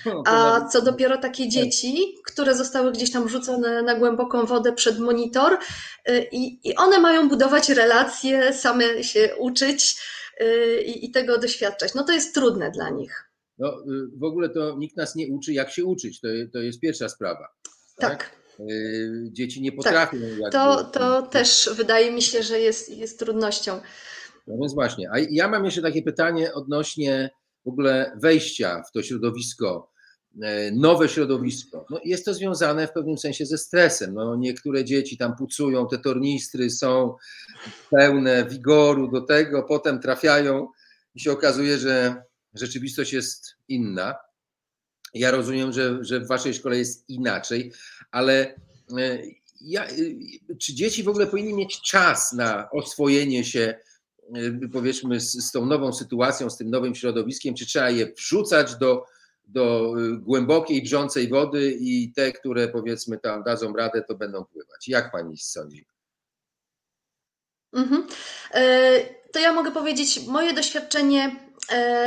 No, 0.07 0.23
A 0.27 0.69
co 0.69 0.83
dopiero 0.83 1.19
takie 1.19 1.45
tak. 1.45 1.53
dzieci, 1.53 2.15
które 2.27 2.55
zostały 2.55 2.93
gdzieś 2.93 3.13
tam 3.13 3.27
wrzucone 3.27 3.83
na 3.83 3.95
głęboką 3.95 4.47
wodę 4.47 4.73
przed 4.73 4.99
monitor, 4.99 5.59
e, 6.05 6.25
i, 6.25 6.69
i 6.69 6.77
one 6.77 6.99
mają 6.99 7.29
budować 7.29 7.69
relacje, 7.69 8.53
same 8.53 9.05
się 9.05 9.37
uczyć 9.39 9.97
e, 10.41 10.83
i, 10.83 11.07
i 11.07 11.11
tego 11.11 11.39
doświadczać. 11.39 11.95
No 11.95 12.05
to 12.05 12.13
jest 12.13 12.35
trudne 12.35 12.71
dla 12.71 12.91
nich. 12.91 13.33
No, 13.59 13.69
y, 13.69 14.19
w 14.19 14.25
ogóle 14.25 14.49
to 14.49 14.77
nikt 14.79 14.97
nas 14.97 15.15
nie 15.15 15.29
uczy, 15.29 15.53
jak 15.53 15.71
się 15.71 15.85
uczyć. 15.85 16.21
To, 16.21 16.29
to 16.53 16.59
jest 16.59 16.81
pierwsza 16.81 17.09
sprawa. 17.09 17.49
Tak. 17.97 18.11
tak? 18.11 18.42
Y, 18.71 19.29
dzieci 19.33 19.63
nie 19.63 19.73
potrafią. 19.73 20.19
Tak. 20.43 20.53
To, 20.53 20.85
to 20.85 21.23
też 21.23 21.71
wydaje 21.77 22.13
mi 22.13 22.23
się, 22.23 22.43
że 22.43 22.61
jest, 22.61 22.97
jest 22.97 23.19
trudnością. 23.19 23.81
No 24.47 24.57
więc 24.61 24.75
właśnie. 24.75 25.11
A 25.13 25.19
ja 25.31 25.49
mam 25.49 25.65
jeszcze 25.65 25.83
takie 25.83 26.03
pytanie 26.03 26.55
odnośnie 26.55 27.31
w 27.65 27.69
ogóle 27.69 28.13
wejścia 28.23 28.83
w 28.89 28.93
to 28.93 29.03
środowisko, 29.03 29.91
e, 30.43 30.71
nowe 30.71 31.09
środowisko. 31.09 31.87
No 31.91 32.01
jest 32.05 32.25
to 32.25 32.35
związane 32.35 32.87
w 32.87 32.93
pewnym 32.93 33.19
sensie 33.19 33.47
ze 33.47 33.59
stresem. 33.59 34.15
No 34.15 34.37
niektóre 34.37 34.85
dzieci 34.85 35.17
tam 35.17 35.37
pucują, 35.37 35.89
te 35.89 35.99
tornistry 35.99 36.71
są 36.71 37.17
pełne 37.91 38.47
wigoru 38.47 39.11
do 39.11 39.21
tego, 39.21 39.63
potem 39.63 40.01
trafiają 40.01 40.69
i 41.15 41.21
się 41.21 41.33
okazuje, 41.33 41.79
że 41.79 42.23
rzeczywistość 42.55 43.13
jest 43.13 43.55
inna. 43.69 44.15
Ja 45.15 45.31
rozumiem, 45.31 45.73
że, 45.73 46.05
że 46.05 46.21
w 46.21 46.29
waszej 46.29 46.55
szkole 46.55 46.79
jest 46.79 47.11
inaczej, 47.11 47.73
ale 48.11 48.55
e, 48.99 49.19
ja, 49.61 49.85
e, 49.85 49.97
czy 50.61 50.75
dzieci 50.75 51.03
w 51.03 51.09
ogóle 51.09 51.27
powinny 51.27 51.53
mieć 51.53 51.81
czas 51.81 52.33
na 52.33 52.71
oswojenie 52.71 53.45
się, 53.45 53.75
e, 54.35 54.69
powiedzmy, 54.73 55.21
z, 55.21 55.33
z 55.33 55.53
tą 55.53 55.67
nową 55.67 55.93
sytuacją, 55.93 56.51
z 56.51 56.57
tym 56.57 56.71
nowym 56.71 56.95
środowiskiem? 56.95 57.55
Czy 57.55 57.67
trzeba 57.67 57.91
je 57.91 58.13
wrzucać 58.13 58.77
do, 58.77 59.05
do 59.45 59.95
głębokiej, 60.19 60.83
brzącej 60.83 61.29
wody 61.29 61.77
i 61.81 62.13
te, 62.13 62.33
które 62.33 62.69
powiedzmy 62.69 63.19
tam 63.19 63.43
dadzą 63.43 63.73
radę, 63.73 64.03
to 64.09 64.15
będą 64.15 64.45
pływać? 64.45 64.89
Jak 64.89 65.13
pani 65.13 65.39
sądzi? 65.39 65.87
Mhm. 67.73 68.07
To 69.33 69.41
ja 69.41 69.53
mogę 69.53 69.71
powiedzieć, 69.71 70.27
moje 70.27 70.53
doświadczenie 70.53 71.52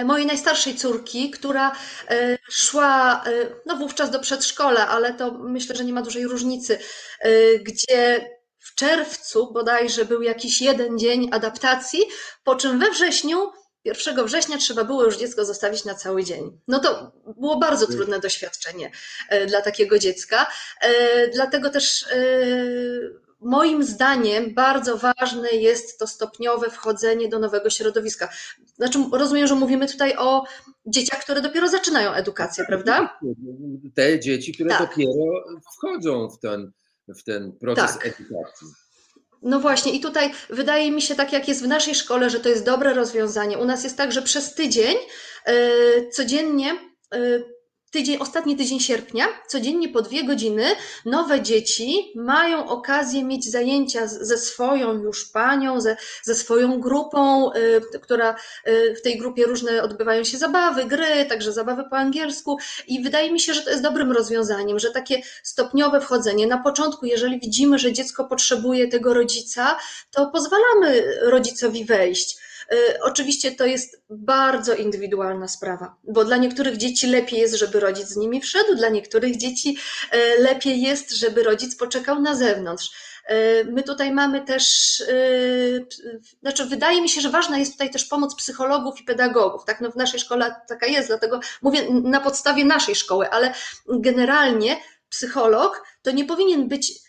mojej 0.05 0.25
najstarszej 0.25 0.75
córki, 0.75 1.31
która 1.31 1.75
e, 2.09 2.37
szła 2.49 3.23
e, 3.25 3.31
no 3.65 3.75
wówczas 3.75 4.11
do 4.11 4.19
przedszkola, 4.19 4.87
ale 4.87 5.13
to 5.13 5.31
myślę, 5.31 5.75
że 5.75 5.85
nie 5.85 5.93
ma 5.93 6.01
dużej 6.01 6.27
różnicy, 6.27 6.79
gdzie 7.61 8.29
w 8.59 8.75
czerwcu 8.75 9.53
bodajże 9.53 10.05
był 10.05 10.21
jakiś 10.21 10.61
jeden 10.61 10.99
dzień 10.99 11.29
adaptacji, 11.31 11.99
po 12.43 12.55
czym 12.55 12.79
we 12.79 12.91
wrześniu 12.91 13.51
1 13.83 14.25
września 14.25 14.57
trzeba 14.57 14.83
było 14.83 15.03
już 15.03 15.17
dziecko 15.17 15.45
zostawić 15.45 15.85
na 15.85 15.95
cały 15.95 16.23
dzień. 16.23 16.59
No 16.67 16.79
to 16.79 17.11
było 17.37 17.57
bardzo 17.57 17.87
trudne 17.87 18.19
doświadczenie 18.19 18.91
dla 19.47 19.61
takiego 19.61 19.99
dziecka. 19.99 20.47
Dlatego 21.33 21.69
też 21.69 22.05
moim 23.45 23.83
zdaniem 23.83 24.53
bardzo 24.53 24.97
ważne 24.97 25.49
jest 25.49 25.99
to 25.99 26.07
stopniowe 26.07 26.69
wchodzenie 26.69 27.29
do 27.29 27.39
nowego 27.39 27.69
środowiska. 27.69 28.29
Znaczy, 28.75 28.99
rozumiem, 29.11 29.47
że 29.47 29.55
mówimy 29.55 29.87
tutaj 29.87 30.15
o 30.17 30.43
dzieciach, 30.85 31.19
które 31.19 31.41
dopiero 31.41 31.69
zaczynają 31.69 32.11
edukację, 32.11 32.65
prawda? 32.65 33.19
Te 33.95 34.19
dzieci, 34.19 34.53
które 34.53 34.69
tak. 34.69 34.89
dopiero 34.89 35.43
wchodzą 35.75 36.29
w 36.29 36.39
ten, 36.39 36.71
w 37.07 37.23
ten 37.23 37.51
proces 37.51 37.93
tak. 37.93 38.05
edukacji. 38.05 38.67
No 39.41 39.59
właśnie, 39.59 39.91
i 39.91 39.99
tutaj 39.99 40.31
wydaje 40.49 40.91
mi 40.91 41.01
się, 41.01 41.15
tak 41.15 41.33
jak 41.33 41.47
jest 41.47 41.63
w 41.63 41.67
naszej 41.67 41.95
szkole, 41.95 42.29
że 42.29 42.39
to 42.39 42.49
jest 42.49 42.65
dobre 42.65 42.93
rozwiązanie. 42.93 43.57
U 43.57 43.65
nas 43.65 43.83
jest 43.83 43.97
tak, 43.97 44.11
że 44.11 44.21
przez 44.21 44.55
tydzień 44.55 44.95
yy, 45.47 46.09
codziennie 46.11 46.79
yy, 47.13 47.54
tydzień, 47.95 48.17
ostatni 48.19 48.55
tydzień 48.55 48.79
sierpnia, 48.79 49.25
codziennie 49.47 49.89
po 49.89 50.01
dwie 50.01 50.23
godziny, 50.23 50.65
nowe 51.05 51.41
dzieci 51.41 52.11
mają 52.15 52.69
okazję 52.69 53.23
mieć 53.23 53.51
zajęcia 53.51 54.07
ze 54.07 54.37
swoją 54.37 54.93
już 54.93 55.25
panią, 55.25 55.81
ze, 55.81 55.97
ze 56.23 56.35
swoją 56.35 56.79
grupą, 56.79 57.51
y, 57.53 57.99
która 57.99 58.35
y, 58.67 58.95
w 58.99 59.01
tej 59.01 59.17
grupie 59.17 59.45
różne 59.45 59.83
odbywają 59.83 60.23
się 60.23 60.37
zabawy, 60.37 60.85
gry, 60.85 61.25
także 61.29 61.53
zabawy 61.53 61.83
po 61.89 61.97
angielsku 61.97 62.57
i 62.87 63.03
wydaje 63.03 63.31
mi 63.31 63.39
się, 63.39 63.53
że 63.53 63.61
to 63.61 63.69
jest 63.69 63.83
dobrym 63.83 64.11
rozwiązaniem, 64.11 64.79
że 64.79 64.91
takie 64.91 65.21
stopniowe 65.43 66.01
wchodzenie. 66.01 66.47
Na 66.47 66.57
początku, 66.57 67.05
jeżeli 67.05 67.39
widzimy, 67.39 67.79
że 67.79 67.93
dziecko 67.93 68.25
potrzebuje 68.25 68.87
tego 68.87 69.13
rodzica, 69.13 69.77
to 70.11 70.27
pozwalamy 70.27 71.17
rodzicowi 71.21 71.85
wejść 71.85 72.44
oczywiście 73.01 73.51
to 73.51 73.65
jest 73.65 74.01
bardzo 74.09 74.73
indywidualna 74.73 75.47
sprawa, 75.47 75.95
bo 76.03 76.25
dla 76.25 76.37
niektórych 76.37 76.77
dzieci 76.77 77.07
lepiej 77.07 77.39
jest, 77.39 77.55
żeby 77.55 77.79
rodzic 77.79 78.07
z 78.07 78.17
nimi 78.17 78.41
wszedł, 78.41 78.75
dla 78.75 78.89
niektórych 78.89 79.37
dzieci 79.37 79.77
y, 80.13 80.41
lepiej 80.41 80.81
jest, 80.81 81.11
żeby 81.11 81.43
rodzic 81.43 81.75
poczekał 81.75 82.21
na 82.21 82.35
zewnątrz. 82.35 82.91
Y, 83.31 83.65
my 83.71 83.83
tutaj 83.83 84.11
mamy 84.11 84.41
też, 84.41 84.65
znaczy 86.41 86.65
wydaje 86.65 87.01
mi 87.01 87.09
się, 87.09 87.21
że 87.21 87.29
ważna 87.29 87.57
jest 87.57 87.71
tutaj 87.71 87.89
też 87.89 88.05
pomoc 88.05 88.35
psychologów 88.35 89.01
i 89.01 89.03
pedagogów. 89.03 89.65
Tak? 89.65 89.81
No 89.81 89.91
w 89.91 89.95
naszej 89.95 90.19
szkole 90.19 90.55
taka 90.67 90.85
jest, 90.85 91.07
dlatego 91.07 91.39
mówię 91.61 91.89
na 91.89 92.19
podstawie 92.19 92.65
naszej 92.65 92.95
szkoły, 92.95 93.29
ale 93.29 93.53
generalnie 93.87 94.77
psycholog 95.09 95.83
to 96.01 96.11
nie 96.11 96.25
powinien 96.25 96.67
być 96.67 96.91
Y, 96.91 97.04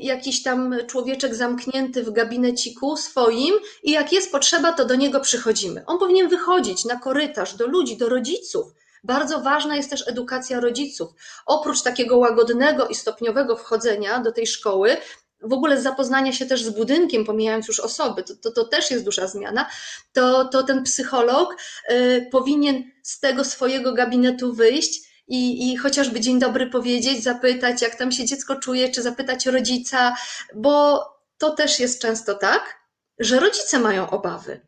jakiś 0.00 0.42
tam 0.42 0.74
człowieczek 0.86 1.34
zamknięty 1.34 2.02
w 2.02 2.10
gabineciku 2.10 2.96
swoim 2.96 3.54
i 3.82 3.90
jak 3.90 4.12
jest 4.12 4.32
potrzeba, 4.32 4.72
to 4.72 4.84
do 4.84 4.94
niego 4.94 5.20
przychodzimy. 5.20 5.82
On 5.86 5.98
powinien 5.98 6.28
wychodzić 6.28 6.84
na 6.84 6.96
korytarz 6.96 7.54
do 7.54 7.66
ludzi, 7.66 7.96
do 7.96 8.08
rodziców. 8.08 8.72
Bardzo 9.04 9.40
ważna 9.40 9.76
jest 9.76 9.90
też 9.90 10.08
edukacja 10.08 10.60
rodziców. 10.60 11.10
Oprócz 11.46 11.82
takiego 11.82 12.18
łagodnego 12.18 12.88
i 12.88 12.94
stopniowego 12.94 13.56
wchodzenia 13.56 14.20
do 14.20 14.32
tej 14.32 14.46
szkoły, 14.46 14.96
w 15.42 15.52
ogóle 15.52 15.82
zapoznania 15.82 16.32
się 16.32 16.46
też 16.46 16.64
z 16.64 16.70
budynkiem, 16.70 17.24
pomijając 17.24 17.68
już 17.68 17.80
osoby, 17.80 18.22
to, 18.22 18.36
to, 18.36 18.50
to 18.50 18.64
też 18.64 18.90
jest 18.90 19.04
duża 19.04 19.26
zmiana, 19.26 19.66
to, 20.12 20.44
to 20.44 20.62
ten 20.62 20.82
psycholog 20.82 21.56
y, 21.90 22.28
powinien 22.32 22.90
z 23.02 23.20
tego 23.20 23.44
swojego 23.44 23.92
gabinetu 23.92 24.54
wyjść 24.54 25.05
i, 25.28 25.72
i 25.72 25.76
chociażby 25.76 26.20
dzień 26.20 26.38
dobry 26.38 26.66
powiedzieć, 26.66 27.22
zapytać, 27.22 27.82
jak 27.82 27.94
tam 27.94 28.12
się 28.12 28.24
dziecko 28.24 28.56
czuje, 28.56 28.88
czy 28.88 29.02
zapytać 29.02 29.46
rodzica, 29.46 30.16
bo 30.54 31.04
to 31.38 31.50
też 31.50 31.80
jest 31.80 32.02
często 32.02 32.34
tak, 32.34 32.76
że 33.18 33.40
rodzice 33.40 33.78
mają 33.78 34.10
obawy. 34.10 34.60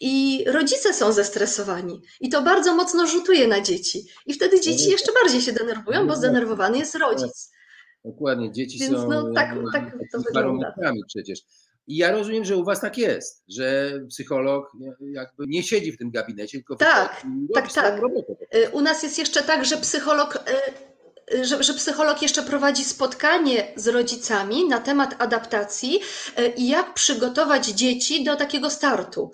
I 0.00 0.44
rodzice 0.46 0.94
są 0.94 1.12
zestresowani, 1.12 2.02
i 2.20 2.28
to 2.28 2.42
bardzo 2.42 2.74
mocno 2.74 3.06
rzutuje 3.06 3.48
na 3.48 3.60
dzieci. 3.60 4.06
I 4.26 4.34
wtedy 4.34 4.60
dzieci 4.60 4.90
jeszcze 4.90 5.12
bardziej 5.22 5.40
się 5.40 5.52
denerwują, 5.52 6.06
bo 6.06 6.16
zdenerwowany 6.16 6.78
jest 6.78 6.94
rodzic. 6.94 7.50
Dokładnie, 8.04 8.52
dzieci 8.52 8.78
Więc 8.78 8.92
są 8.92 9.08
no, 9.08 9.32
tak, 9.34 9.54
tak 9.72 9.92
to 10.12 10.18
wygląda. 10.18 10.74
przecież. 11.08 11.38
I 11.86 11.96
ja 11.96 12.12
rozumiem, 12.12 12.44
że 12.44 12.56
u 12.56 12.64
was 12.64 12.80
tak 12.80 12.98
jest, 12.98 13.42
że 13.48 13.92
psycholog 14.08 14.72
jakby 15.00 15.46
nie 15.46 15.62
siedzi 15.62 15.92
w 15.92 15.98
tym 15.98 16.10
gabinecie, 16.10 16.58
tylko 16.58 16.76
tak, 16.76 17.22
tak, 17.54 17.72
tak. 17.72 18.00
Robotę. 18.00 18.32
Y, 18.54 18.70
u 18.70 18.80
nas 18.80 19.02
jest 19.02 19.18
jeszcze 19.18 19.42
tak, 19.42 19.64
że 19.64 19.76
psycholog 19.76 20.36
y, 20.36 21.34
y, 21.34 21.44
że, 21.44 21.62
że, 21.62 21.74
psycholog 21.74 22.22
jeszcze 22.22 22.42
prowadzi 22.42 22.84
spotkanie 22.84 23.72
z 23.76 23.88
rodzicami 23.88 24.68
na 24.68 24.80
temat 24.80 25.14
adaptacji 25.18 26.00
i 26.56 26.68
jak 26.68 26.94
przygotować 26.94 27.66
dzieci 27.66 28.24
do 28.24 28.36
takiego 28.36 28.70
startu. 28.70 29.30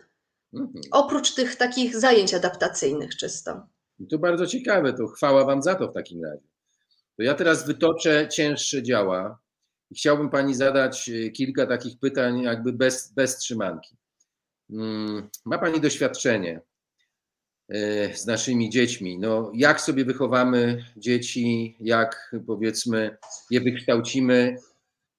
Mhm. 0.54 0.84
Oprócz 0.90 1.34
tych 1.34 1.56
takich 1.56 1.96
zajęć 1.96 2.34
adaptacyjnych 2.34 3.16
czysto. 3.16 3.66
I 3.98 4.06
to 4.06 4.18
bardzo 4.18 4.46
ciekawe, 4.46 4.92
to 4.92 5.06
chwała 5.06 5.44
Wam 5.44 5.62
za 5.62 5.74
to 5.74 5.88
w 5.88 5.94
takim 5.94 6.24
razie. 6.24 6.48
To 7.16 7.22
ja 7.22 7.34
teraz 7.34 7.66
wytoczę 7.66 8.28
cięższe 8.28 8.82
działa 8.82 9.38
chciałbym 9.96 10.30
Pani 10.30 10.54
zadać 10.54 11.08
e, 11.08 11.30
kilka 11.30 11.66
takich 11.66 11.98
pytań, 11.98 12.42
jakby 12.42 12.72
bez, 12.72 13.12
bez 13.12 13.38
trzymanki. 13.38 13.96
Mm, 14.70 15.28
ma 15.44 15.58
Pani 15.58 15.80
doświadczenie 15.80 16.60
e, 17.68 18.16
z 18.16 18.26
naszymi 18.26 18.70
dziećmi. 18.70 19.18
No, 19.18 19.52
jak 19.54 19.80
sobie 19.80 20.04
wychowamy 20.04 20.84
dzieci, 20.96 21.76
jak 21.80 22.34
powiedzmy 22.46 23.16
je 23.50 23.60
wykształcimy, 23.60 24.56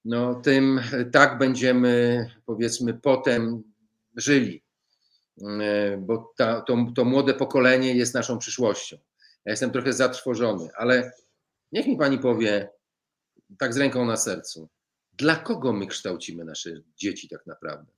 no, 0.05 0.35
tym 0.35 0.79
tak 1.11 1.37
będziemy 1.37 2.25
powiedzmy 2.45 2.93
potem 2.93 3.63
żyli. 4.15 4.63
Bo 5.99 6.33
ta, 6.37 6.61
to, 6.61 6.77
to 6.95 7.05
młode 7.05 7.33
pokolenie 7.33 7.95
jest 7.95 8.13
naszą 8.13 8.37
przyszłością. 8.37 8.97
Ja 9.45 9.51
jestem 9.51 9.71
trochę 9.71 9.93
zatrwożony, 9.93 10.69
ale 10.77 11.11
niech 11.71 11.87
mi 11.87 11.97
pani 11.97 12.19
powie, 12.19 12.69
tak 13.57 13.73
z 13.73 13.77
ręką 13.77 14.05
na 14.05 14.17
sercu, 14.17 14.69
dla 15.13 15.35
kogo 15.35 15.73
my 15.73 15.87
kształcimy 15.87 16.45
nasze 16.45 16.69
dzieci 16.97 17.29
tak 17.29 17.45
naprawdę? 17.45 17.91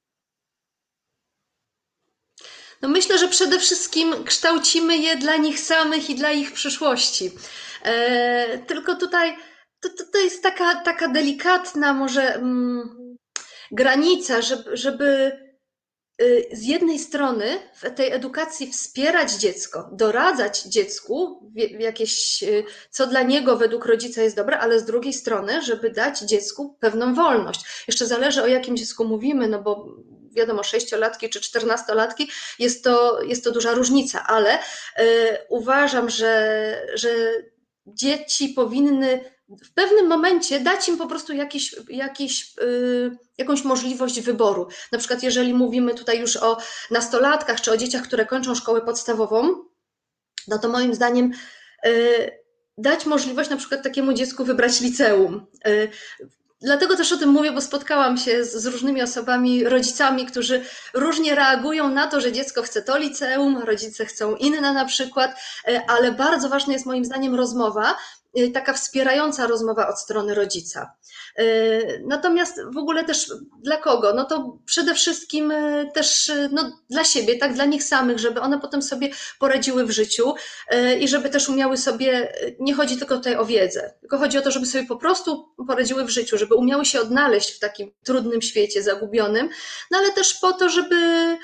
No 2.81 2.89
myślę, 2.89 3.17
że 3.17 3.27
przede 3.27 3.59
wszystkim 3.59 4.23
kształcimy 4.23 4.97
je 4.97 5.17
dla 5.17 5.37
nich 5.37 5.59
samych 5.59 6.09
i 6.09 6.15
dla 6.15 6.31
ich 6.31 6.53
przyszłości. 6.53 7.31
E, 7.83 8.57
tylko 8.57 8.95
tutaj 8.95 9.37
to, 9.79 9.89
to, 9.89 10.03
to, 10.13 10.19
jest 10.19 10.43
taka, 10.43 10.75
taka 10.75 11.07
delikatna 11.07 11.93
może 11.93 12.35
mm, 12.35 13.17
granica, 13.71 14.41
żeby, 14.41 14.77
żeby 14.77 15.31
z 16.51 16.63
jednej 16.63 16.99
strony 16.99 17.59
w 17.73 17.89
tej 17.95 18.11
edukacji 18.11 18.71
wspierać 18.71 19.31
dziecko, 19.31 19.89
doradzać 19.91 20.61
dziecku 20.61 21.49
jakieś, 21.79 22.43
y, 22.43 22.63
co 22.89 23.07
dla 23.07 23.21
niego 23.21 23.57
według 23.57 23.85
rodzica 23.85 24.21
jest 24.21 24.35
dobre, 24.35 24.59
ale 24.59 24.79
z 24.79 24.85
drugiej 24.85 25.13
strony, 25.13 25.61
żeby 25.61 25.89
dać 25.89 26.19
dziecku 26.19 26.77
pewną 26.79 27.13
wolność. 27.13 27.61
Jeszcze 27.87 28.05
zależy 28.05 28.43
o 28.43 28.47
jakim 28.47 28.77
dziecku 28.77 29.05
mówimy, 29.05 29.47
no 29.47 29.61
bo 29.61 29.87
wiadomo, 30.31 30.63
sześciolatki 30.63 31.29
czy 31.29 31.41
czternastolatki, 31.41 32.29
jest 32.59 32.83
to, 32.83 33.21
jest 33.21 33.43
to 33.43 33.51
duża 33.51 33.73
różnica, 33.73 34.23
ale 34.27 34.59
y, 34.59 34.63
uważam, 35.49 36.09
że, 36.09 36.75
że 36.93 37.09
dzieci 37.85 38.49
powinny 38.49 39.23
w 39.57 39.73
pewnym 39.73 40.07
momencie 40.07 40.59
dać 40.59 40.89
im 40.89 40.97
po 40.97 41.07
prostu 41.07 41.33
jakiś, 41.33 41.75
jakiś, 41.89 42.55
yy, 42.55 43.17
jakąś 43.37 43.63
możliwość 43.63 44.21
wyboru. 44.21 44.67
Na 44.91 44.99
przykład, 44.99 45.23
jeżeli 45.23 45.53
mówimy 45.53 45.93
tutaj 45.93 46.19
już 46.19 46.37
o 46.37 46.57
nastolatkach 46.91 47.61
czy 47.61 47.71
o 47.71 47.77
dzieciach, 47.77 48.03
które 48.03 48.25
kończą 48.25 48.55
szkołę 48.55 48.81
podstawową, 48.81 49.55
no 50.47 50.59
to 50.59 50.69
moim 50.69 50.93
zdaniem 50.93 51.31
yy, 51.83 51.91
dać 52.77 53.05
możliwość 53.05 53.49
na 53.49 53.57
przykład 53.57 53.83
takiemu 53.83 54.13
dziecku 54.13 54.43
wybrać 54.45 54.81
liceum. 54.81 55.45
Yy, 55.65 55.89
Dlatego 56.63 56.97
też 56.97 57.11
o 57.11 57.17
tym 57.17 57.29
mówię, 57.29 57.51
bo 57.51 57.61
spotkałam 57.61 58.17
się 58.17 58.45
z, 58.45 58.53
z, 58.53 58.65
różnymi 58.65 59.01
osobami, 59.01 59.63
rodzicami, 59.63 60.25
którzy 60.25 60.63
różnie 60.93 61.35
reagują 61.35 61.89
na 61.89 62.07
to, 62.07 62.21
że 62.21 62.31
dziecko 62.31 62.61
chce 62.61 62.81
to 62.81 62.97
liceum, 62.97 63.57
rodzice 63.57 64.05
chcą 64.05 64.35
inne 64.35 64.73
na 64.73 64.85
przykład, 64.85 65.35
yy, 65.67 65.81
ale 65.87 66.11
bardzo 66.11 66.49
ważna 66.49 66.73
jest 66.73 66.85
moim 66.85 67.05
zdaniem 67.05 67.35
rozmowa, 67.35 67.95
Y, 67.95 68.20
taka 68.53 68.73
wspierająca 68.73 69.47
rozmowa 69.47 69.87
od 69.87 69.99
strony 69.99 70.35
rodzica. 70.35 70.91
Y, 71.39 72.03
natomiast 72.05 72.61
w 72.73 72.77
ogóle 72.77 73.03
też 73.03 73.33
dla 73.59 73.77
kogo? 73.77 74.13
No 74.13 74.25
to 74.25 74.57
przede 74.65 74.95
wszystkim 74.95 75.51
y, 75.51 75.91
też 75.93 76.31
no, 76.51 76.77
dla 76.89 77.03
siebie, 77.03 77.37
tak, 77.37 77.53
dla 77.53 77.65
nich 77.65 77.83
samych, 77.83 78.19
żeby 78.19 78.41
one 78.41 78.59
potem 78.59 78.81
sobie 78.81 79.09
poradziły 79.39 79.85
w 79.85 79.91
życiu 79.91 80.33
i 80.99 81.07
żeby 81.07 81.29
też 81.29 81.49
umiały 81.49 81.77
sobie, 81.77 82.33
nie 82.59 82.73
chodzi 82.73 82.97
tylko 82.97 83.17
tutaj 83.17 83.35
o 83.35 83.45
wiedzę, 83.45 83.93
tylko 84.01 84.17
chodzi 84.17 84.37
o 84.37 84.41
to, 84.41 84.51
żeby 84.51 84.65
sobie 84.65 84.85
po 84.85 84.97
prostu 84.97 85.53
poradziły 85.67 86.03
w 86.03 86.09
życiu, 86.09 86.37
żeby 86.37 86.55
umiały 86.55 86.85
się 86.85 87.01
odnaleźć 87.01 87.51
w 87.51 87.59
takim 87.59 87.91
trudnym 88.03 88.41
świecie, 88.41 88.83
zagubionym, 88.83 89.49
no 89.91 89.97
ale 89.97 90.11
też 90.11 90.33
po 90.33 90.53
to, 90.53 90.69
żeby 90.69 90.95
Y, 90.95 91.37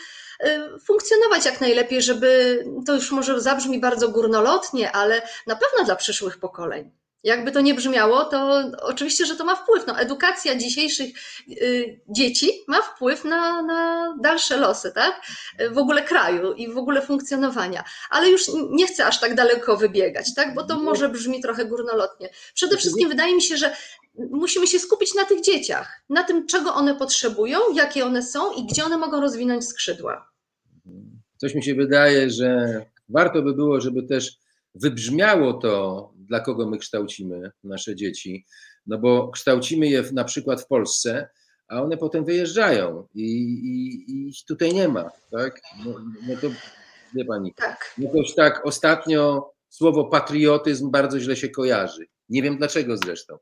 funkcjonować 0.86 1.46
jak 1.46 1.62
najlepiej, 1.62 2.02
żeby 2.02 2.64
to 2.86 2.96
już 2.96 3.12
może 3.12 3.42
zabrzmi 3.42 3.80
bardzo 3.80 4.10
górnolotnie, 4.10 4.92
ale 4.92 5.22
na 5.48 5.56
pewno 5.56 5.86
dla 5.86 5.96
przyszłych 5.96 6.38
pokoleń. 6.38 6.92
Jakby 7.24 7.52
to 7.52 7.62
nie 7.62 7.74
brzmiało, 7.74 8.26
to 8.26 8.64
oczywiście, 8.82 9.26
że 9.26 9.36
to 9.36 9.46
ma 9.46 9.56
wpływ. 9.56 9.88
No, 9.88 10.00
edukacja 10.00 10.56
dzisiejszych 10.56 11.10
y, 11.50 12.00
dzieci 12.10 12.52
ma 12.68 12.82
wpływ 12.82 13.24
na, 13.24 13.62
na 13.62 14.14
dalsze 14.22 14.58
losy, 14.58 14.92
tak? 14.92 15.22
W 15.72 15.78
ogóle 15.78 16.02
kraju 16.02 16.54
i 16.54 16.72
w 16.74 16.78
ogóle 16.78 17.02
funkcjonowania. 17.02 17.84
Ale 18.10 18.30
już 18.30 18.44
nie 18.70 18.88
chcę 18.88 19.06
aż 19.06 19.20
tak 19.20 19.36
daleko 19.36 19.78
wybiegać, 19.78 20.34
tak? 20.36 20.54
Bo 20.54 20.64
to 20.64 20.80
może 20.80 21.10
brzmi 21.10 21.42
trochę 21.42 21.66
górnolotnie. 21.66 22.30
Przede 22.54 22.78
wszystkim 22.78 23.10
wydaje 23.10 23.36
mi 23.36 23.42
się, 23.42 23.58
że 23.58 23.76
musimy 24.18 24.68
się 24.68 24.80
skupić 24.80 25.16
na 25.16 25.26
tych 25.26 25.42
dzieciach, 25.42 26.02
na 26.10 26.24
tym, 26.24 26.48
czego 26.48 26.74
one 26.74 26.96
potrzebują, 26.96 27.60
jakie 27.76 28.06
one 28.06 28.24
są 28.24 28.54
i 28.54 28.66
gdzie 28.66 28.86
one 28.86 28.98
mogą 28.98 29.22
rozwinąć 29.22 29.66
skrzydła. 29.66 30.32
Coś 31.38 31.56
mi 31.56 31.64
się 31.64 31.76
wydaje, 31.76 32.30
że 32.30 32.82
warto 33.10 33.42
by 33.42 33.54
było, 33.54 33.82
żeby 33.82 34.04
też 34.04 34.38
wybrzmiało 34.76 35.54
to, 35.54 36.12
dla 36.16 36.40
kogo 36.40 36.70
my 36.70 36.78
kształcimy 36.78 37.52
nasze 37.64 37.96
dzieci, 37.96 38.46
no 38.88 38.98
bo 38.98 39.30
kształcimy 39.30 39.88
je 39.88 40.04
na 40.14 40.24
przykład 40.24 40.62
w 40.62 40.68
Polsce, 40.68 41.30
a 41.68 41.82
one 41.82 41.98
potem 41.98 42.26
wyjeżdżają 42.26 43.08
i, 43.16 43.24
i, 43.24 44.12
i 44.12 44.34
tutaj 44.48 44.74
nie 44.74 44.88
ma, 44.88 45.10
tak? 45.32 45.62
No, 45.86 45.92
no 46.28 46.36
to 46.42 46.48
wie 47.14 47.26
pani. 47.26 47.54
Tak. 47.54 47.94
No 47.98 48.10
już 48.14 48.36
tak 48.36 48.66
ostatnio 48.66 49.52
słowo 49.70 50.06
patriotyzm 50.06 50.92
bardzo 50.92 51.20
źle 51.20 51.36
się 51.36 51.50
kojarzy. 51.50 52.08
Nie 52.30 52.42
wiem 52.42 52.58
dlaczego 52.58 52.98
zresztą. 52.98 53.38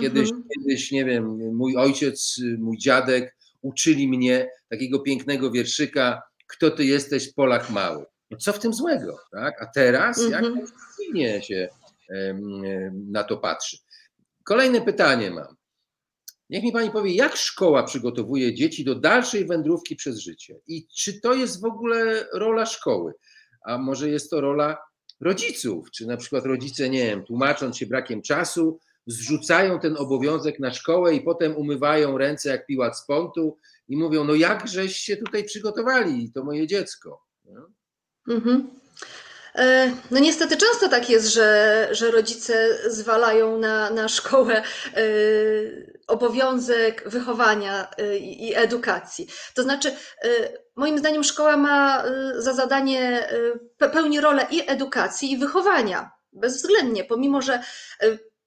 Kiedyś, 0.00 0.30
mhm. 0.30 0.44
kiedyś, 0.54 0.92
nie 0.92 1.04
wiem, 1.04 1.54
mój 1.54 1.76
ojciec, 1.76 2.40
mój 2.58 2.78
dziadek 2.78 3.36
uczyli 3.62 4.08
mnie 4.08 4.50
takiego 4.68 4.98
pięknego 4.98 5.50
wierszyka 5.50 6.22
kto 6.48 6.70
ty 6.70 6.84
jesteś, 6.84 7.32
Polak 7.32 7.70
mały. 7.70 8.04
No 8.30 8.38
co 8.38 8.52
w 8.52 8.58
tym 8.58 8.74
złego, 8.74 9.18
tak? 9.32 9.62
A 9.62 9.66
teraz 9.66 10.18
-hmm. 10.18 10.30
jak 10.30 10.44
mhm. 10.44 11.42
się 11.42 11.68
na 12.92 13.24
to 13.24 13.36
patrzy. 13.36 13.76
Kolejne 14.44 14.80
pytanie 14.80 15.30
mam. 15.30 15.56
Niech 16.50 16.62
mi 16.62 16.72
pani 16.72 16.90
powie, 16.90 17.14
jak 17.14 17.36
szkoła 17.36 17.82
przygotowuje 17.82 18.54
dzieci 18.54 18.84
do 18.84 18.94
dalszej 18.94 19.46
wędrówki 19.46 19.96
przez 19.96 20.18
życie? 20.18 20.60
I 20.66 20.86
czy 20.86 21.20
to 21.20 21.34
jest 21.34 21.60
w 21.60 21.64
ogóle 21.64 22.26
rola 22.32 22.66
szkoły? 22.66 23.12
A 23.64 23.78
może 23.78 24.10
jest 24.10 24.30
to 24.30 24.40
rola 24.40 24.78
rodziców? 25.20 25.90
Czy 25.90 26.06
na 26.06 26.16
przykład 26.16 26.44
rodzice, 26.44 26.90
nie 26.90 27.06
wiem, 27.06 27.24
tłumacząc 27.24 27.76
się 27.76 27.86
brakiem 27.86 28.22
czasu, 28.22 28.78
zrzucają 29.08 29.80
ten 29.80 29.96
obowiązek 29.96 30.58
na 30.58 30.74
szkołę 30.74 31.14
i 31.14 31.20
potem 31.20 31.56
umywają 31.56 32.18
ręce 32.18 32.48
jak 32.48 32.66
piłat 32.66 32.98
z 32.98 33.06
pontu 33.06 33.58
i 33.88 33.96
mówią, 33.96 34.24
no 34.24 34.34
jakżeś 34.34 34.96
się 34.96 35.16
tutaj 35.16 35.44
przygotowali, 35.44 36.32
to 36.32 36.44
moje 36.44 36.66
dziecko. 36.66 37.24
Mhm. 38.28 38.70
E, 39.54 39.92
no 40.10 40.20
niestety 40.20 40.56
często 40.56 40.88
tak 40.88 41.10
jest, 41.10 41.32
że, 41.32 41.88
że 41.90 42.10
rodzice 42.10 42.78
zwalają 42.90 43.58
na, 43.58 43.90
na 43.90 44.08
szkołę 44.08 44.56
e, 44.56 44.62
obowiązek 46.06 47.10
wychowania 47.10 47.90
e, 47.90 48.18
i 48.18 48.54
edukacji. 48.54 49.28
To 49.54 49.62
znaczy, 49.62 49.92
moim 50.76 50.98
zdaniem 50.98 51.24
szkoła 51.24 51.56
ma 51.56 52.04
za 52.36 52.54
zadanie, 52.54 53.28
pełni 53.92 54.20
rolę 54.20 54.46
i 54.50 54.70
edukacji, 54.70 55.32
i 55.32 55.38
wychowania. 55.38 56.10
Bezwzględnie, 56.32 57.04
pomimo 57.04 57.42
że 57.42 57.62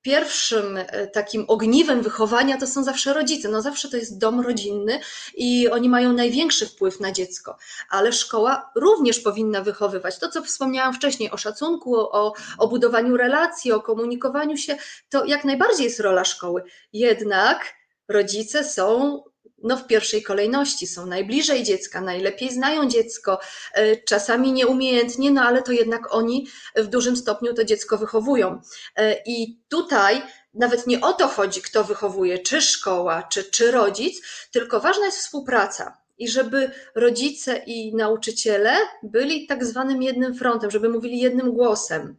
pierwszym 0.02 0.78
e, 0.78 1.08
takim 1.08 1.46
ogniwem 1.48 2.02
wychowania 2.02 2.58
to 2.58 2.68
są 2.68 2.84
zawsze 2.84 3.14
rodzice. 3.14 3.50
No 3.50 3.62
zawsze 3.62 3.90
to 3.90 3.98
jest 3.98 4.18
dom 4.18 4.40
rodzinny 4.40 5.00
i 5.36 5.70
oni 5.70 5.90
mają 5.90 6.14
największy 6.14 6.68
wpływ 6.68 7.00
na 7.00 7.12
dziecko, 7.12 7.58
ale 7.90 8.14
szkoła 8.14 8.72
również 8.76 9.20
powinna 9.20 9.62
wychowywać. 9.62 10.20
To, 10.20 10.30
co 10.30 10.44
wspomniałam 10.44 10.94
wcześniej 10.94 11.32
o 11.32 11.38
szacunku, 11.38 11.96
o, 11.96 12.34
o 12.58 12.68
budowaniu 12.68 13.18
relacji, 13.18 13.72
o 13.72 13.82
komunikowaniu 13.82 14.58
się, 14.58 14.78
to 15.10 15.26
jak 15.26 15.46
najbardziej 15.46 15.84
jest 15.84 16.00
rola 16.00 16.26
szkoły. 16.26 16.64
Jednak 16.94 17.74
rodzice 18.08 18.64
są 18.64 19.24
no 19.64 19.78
w 19.78 19.88
pierwszej 19.88 20.24
kolejności 20.24 20.88
są 20.88 21.06
najbliżej 21.06 21.64
dziecka, 21.64 22.02
najlepiej 22.02 22.54
znają 22.54 22.88
dziecko, 22.88 23.40
e, 23.74 23.98
czasami 23.98 24.54
nieumiejętnie, 24.54 25.32
no 25.32 25.42
ale 25.42 25.62
to 25.62 25.72
jednak 25.72 26.16
oni 26.16 26.48
w 26.76 26.88
dużym 26.88 27.16
stopniu 27.16 27.54
to 27.54 27.64
dziecko 27.64 27.98
wychowują. 27.98 28.62
E, 28.96 29.22
I 29.26 29.60
tutaj 29.70 30.22
nawet 30.54 30.88
nie 30.88 31.02
o 31.02 31.14
to 31.14 31.28
chodzi, 31.28 31.62
kto 31.62 31.84
wychowuje, 31.84 32.40
czy 32.40 32.62
szkoła, 32.62 33.24
czy, 33.24 33.44
czy 33.44 33.72
rodzic, 33.72 34.22
tylko 34.52 34.80
ważna 34.80 35.06
jest 35.06 35.18
współpraca. 35.18 35.98
I 36.18 36.30
żeby 36.30 36.72
rodzice 36.96 37.58
i 37.58 37.96
nauczyciele 37.96 38.78
byli 39.04 39.48
tak 39.48 39.66
zwanym 39.66 40.04
jednym 40.04 40.36
frontem, 40.36 40.72
żeby 40.72 40.90
mówili 40.90 41.20
jednym 41.20 41.52
głosem. 41.52 42.18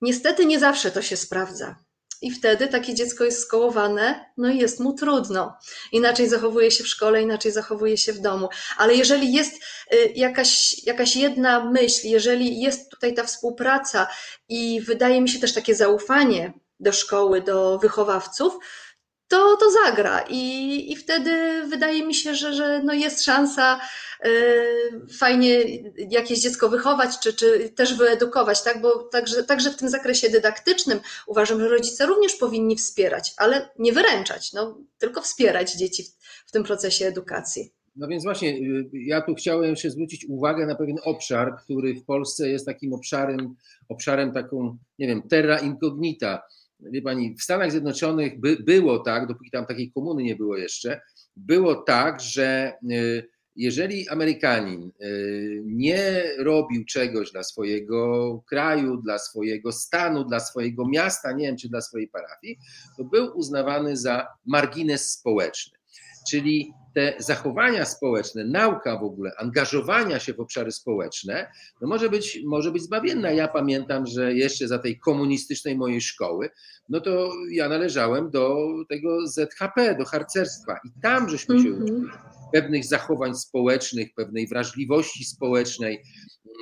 Niestety 0.00 0.46
nie 0.46 0.58
zawsze 0.58 0.90
to 0.90 1.02
się 1.02 1.16
sprawdza. 1.16 1.85
I 2.22 2.30
wtedy 2.30 2.68
takie 2.68 2.94
dziecko 2.94 3.24
jest 3.24 3.42
skołowane, 3.42 4.30
no 4.36 4.48
i 4.48 4.58
jest 4.58 4.80
mu 4.80 4.92
trudno. 4.92 5.56
Inaczej 5.92 6.28
zachowuje 6.28 6.70
się 6.70 6.84
w 6.84 6.88
szkole, 6.88 7.22
inaczej 7.22 7.52
zachowuje 7.52 7.96
się 7.96 8.12
w 8.12 8.20
domu. 8.20 8.48
Ale 8.78 8.94
jeżeli 8.94 9.32
jest 9.32 9.54
y, 9.92 10.12
jakaś, 10.14 10.82
jakaś 10.84 11.16
jedna 11.16 11.64
myśl, 11.64 12.08
jeżeli 12.08 12.60
jest 12.60 12.90
tutaj 12.90 13.14
ta 13.14 13.24
współpraca 13.24 14.06
i 14.48 14.80
wydaje 14.80 15.20
mi 15.20 15.28
się 15.28 15.38
też 15.38 15.54
takie 15.54 15.74
zaufanie 15.74 16.52
do 16.80 16.92
szkoły, 16.92 17.40
do 17.42 17.78
wychowawców, 17.78 18.58
to, 19.28 19.56
to 19.56 19.66
zagra. 19.70 20.24
I, 20.30 20.92
I 20.92 20.96
wtedy 20.96 21.62
wydaje 21.68 22.06
mi 22.06 22.14
się, 22.14 22.34
że, 22.34 22.54
że 22.54 22.82
no 22.84 22.94
jest 22.94 23.24
szansa 23.24 23.80
y, 24.26 24.30
fajnie 25.18 25.64
jakieś 26.10 26.40
dziecko 26.40 26.68
wychować, 26.68 27.18
czy, 27.18 27.34
czy 27.34 27.70
też 27.76 27.94
wyedukować, 27.94 28.62
tak? 28.62 28.80
Bo 28.80 29.02
także, 29.02 29.44
także 29.44 29.70
w 29.70 29.76
tym 29.76 29.88
zakresie 29.88 30.30
dydaktycznym 30.30 31.00
uważam, 31.26 31.60
że 31.60 31.68
rodzice 31.68 32.06
również 32.06 32.34
powinni 32.34 32.76
wspierać, 32.76 33.32
ale 33.36 33.70
nie 33.78 33.92
wyręczać, 33.92 34.52
no, 34.52 34.78
tylko 34.98 35.22
wspierać 35.22 35.72
dzieci 35.72 36.02
w, 36.02 36.08
w 36.48 36.52
tym 36.52 36.64
procesie 36.64 37.06
edukacji. 37.06 37.72
No 37.96 38.08
więc 38.08 38.24
właśnie, 38.24 38.50
y, 38.50 38.88
ja 38.92 39.22
tu 39.22 39.34
chciałem 39.34 39.70
jeszcze 39.70 39.90
zwrócić 39.90 40.26
uwagę 40.28 40.66
na 40.66 40.74
pewien 40.74 40.96
obszar, 41.04 41.56
który 41.56 41.94
w 41.94 42.04
Polsce 42.04 42.48
jest 42.48 42.66
takim 42.66 42.92
obszarem, 42.92 43.54
obszarem 43.88 44.32
taką, 44.32 44.78
nie 44.98 45.06
wiem, 45.06 45.22
terra 45.28 45.58
incognita 45.58 46.42
wie 46.80 47.02
pani, 47.02 47.34
w 47.34 47.42
Stanach 47.42 47.70
Zjednoczonych 47.70 48.40
by, 48.40 48.56
było 48.56 48.98
tak, 48.98 49.26
dopóki 49.26 49.50
tam 49.50 49.66
takiej 49.66 49.90
komuny 49.90 50.22
nie 50.22 50.36
było 50.36 50.56
jeszcze, 50.56 51.00
było 51.36 51.74
tak, 51.74 52.20
że 52.20 52.72
y, 52.90 53.28
jeżeli 53.56 54.08
Amerykanin 54.08 54.92
y, 55.02 55.62
nie 55.64 56.22
robił 56.38 56.84
czegoś 56.84 57.32
dla 57.32 57.42
swojego 57.42 58.42
kraju, 58.48 58.96
dla 58.96 59.18
swojego 59.18 59.72
stanu, 59.72 60.24
dla 60.24 60.40
swojego 60.40 60.88
miasta, 60.88 61.32
nie 61.32 61.46
wiem, 61.46 61.56
czy 61.56 61.68
dla 61.68 61.80
swojej 61.80 62.08
parafii, 62.08 62.58
to 62.96 63.04
był 63.04 63.38
uznawany 63.38 63.96
za 63.96 64.26
margines 64.46 65.10
społeczny. 65.10 65.75
Czyli 66.30 66.72
te 66.94 67.14
zachowania 67.18 67.84
społeczne, 67.84 68.44
nauka 68.44 68.98
w 68.98 69.04
ogóle, 69.04 69.32
angażowania 69.38 70.18
się 70.18 70.34
w 70.34 70.40
obszary 70.40 70.72
społeczne, 70.72 71.50
no 71.80 71.88
może, 71.88 72.08
być, 72.08 72.40
może 72.46 72.70
być 72.70 72.82
zbawienna. 72.82 73.30
Ja 73.30 73.48
pamiętam, 73.48 74.06
że 74.06 74.34
jeszcze 74.34 74.68
za 74.68 74.78
tej 74.78 74.98
komunistycznej 74.98 75.76
mojej 75.76 76.00
szkoły, 76.00 76.50
no 76.88 77.00
to 77.00 77.32
ja 77.50 77.68
należałem 77.68 78.30
do 78.30 78.56
tego 78.88 79.26
ZHP, 79.26 79.96
do 79.98 80.04
harcerstwa 80.04 80.78
i 80.84 81.00
tam 81.02 81.28
żeśmy 81.28 81.58
się 81.58 81.68
-hmm. 81.68 81.82
uczyli 81.82 82.02
pewnych 82.52 82.84
zachowań 82.84 83.34
społecznych, 83.34 84.14
pewnej 84.14 84.46
wrażliwości 84.46 85.24
społecznej. 85.24 86.02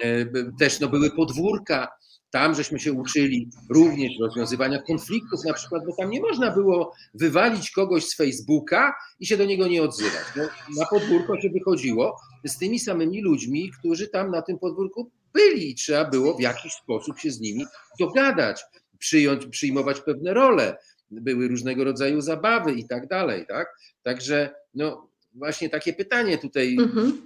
E, 0.03 0.27
też 0.59 0.81
no, 0.81 0.89
były 0.89 1.11
podwórka, 1.11 1.89
tam 2.35 2.55
żeśmy 2.55 2.79
się 2.81 2.93
uczyli 2.93 3.49
również 3.71 4.13
rozwiązywania 4.21 4.83
konfliktów, 4.83 5.45
na 5.45 5.53
przykład, 5.53 5.87
bo 5.87 5.97
tam 5.97 6.11
nie 6.11 6.21
można 6.21 6.51
było 6.51 6.95
wywalić 7.15 7.71
kogoś 7.71 8.05
z 8.05 8.17
Facebooka 8.17 8.95
i 9.21 9.27
się 9.27 9.37
do 9.37 9.45
niego 9.45 9.67
nie 9.67 9.83
odzywać. 9.83 10.25
No, 10.37 10.43
na 10.79 10.87
podwórko 10.87 11.41
się 11.41 11.51
wychodziło 11.51 12.17
z 12.45 12.59
tymi 12.59 12.79
samymi 12.79 13.23
ludźmi, 13.23 13.71
którzy 13.79 14.09
tam 14.09 14.31
na 14.31 14.43
tym 14.43 14.59
podwórku 14.59 15.11
byli 15.33 15.71
i 15.71 15.75
trzeba 15.75 16.05
było 16.05 16.37
w 16.37 16.41
jakiś 16.41 16.73
sposób 16.73 17.19
się 17.19 17.31
z 17.31 17.41
nimi 17.41 17.65
dogadać, 18.01 18.65
przyjąć, 18.99 19.47
przyjmować 19.47 20.01
pewne 20.01 20.35
role. 20.35 20.77
Były 21.11 21.49
różnego 21.49 21.85
rodzaju 21.85 22.21
zabawy 22.21 22.73
i 22.73 22.89
tak 22.89 23.09
dalej, 23.09 23.47
tak? 23.49 23.77
Także 24.03 24.55
no 24.75 25.09
właśnie 25.35 25.71
takie 25.71 25.93
pytanie 25.93 26.39
tutaj 26.39 26.77
mhm 26.79 27.23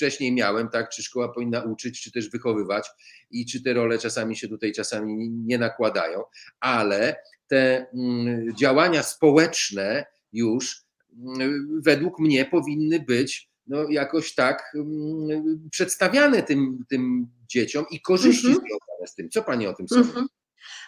wcześniej 0.00 0.32
miałem, 0.32 0.68
tak, 0.68 0.90
czy 0.90 1.02
szkoła 1.02 1.28
powinna 1.28 1.62
uczyć, 1.62 2.02
czy 2.02 2.12
też 2.12 2.30
wychowywać 2.30 2.88
i 3.30 3.46
czy 3.46 3.62
te 3.62 3.72
role 3.72 3.98
czasami 3.98 4.36
się 4.36 4.48
tutaj 4.48 4.72
czasami 4.72 5.30
nie 5.30 5.58
nakładają, 5.58 6.22
ale 6.60 7.16
te 7.46 7.86
mm, 7.94 8.56
działania 8.56 9.02
społeczne 9.02 10.06
już 10.32 10.84
mm, 11.18 11.80
według 11.84 12.18
mnie 12.18 12.44
powinny 12.44 13.00
być 13.00 13.50
no, 13.66 13.88
jakoś 13.88 14.34
tak 14.34 14.72
mm, 14.74 15.68
przedstawiane 15.70 16.42
tym, 16.42 16.84
tym 16.88 17.26
dzieciom 17.48 17.84
i 17.90 18.00
korzyści 18.00 18.46
mm 18.46 18.58
-hmm. 18.58 18.60
związane 18.60 19.06
z 19.06 19.14
tym. 19.14 19.30
Co 19.30 19.42
Pani 19.42 19.66
o 19.66 19.74
tym 19.74 19.88
sądzi? 19.88 20.10
Mm 20.10 20.24
-hmm. 20.24 20.39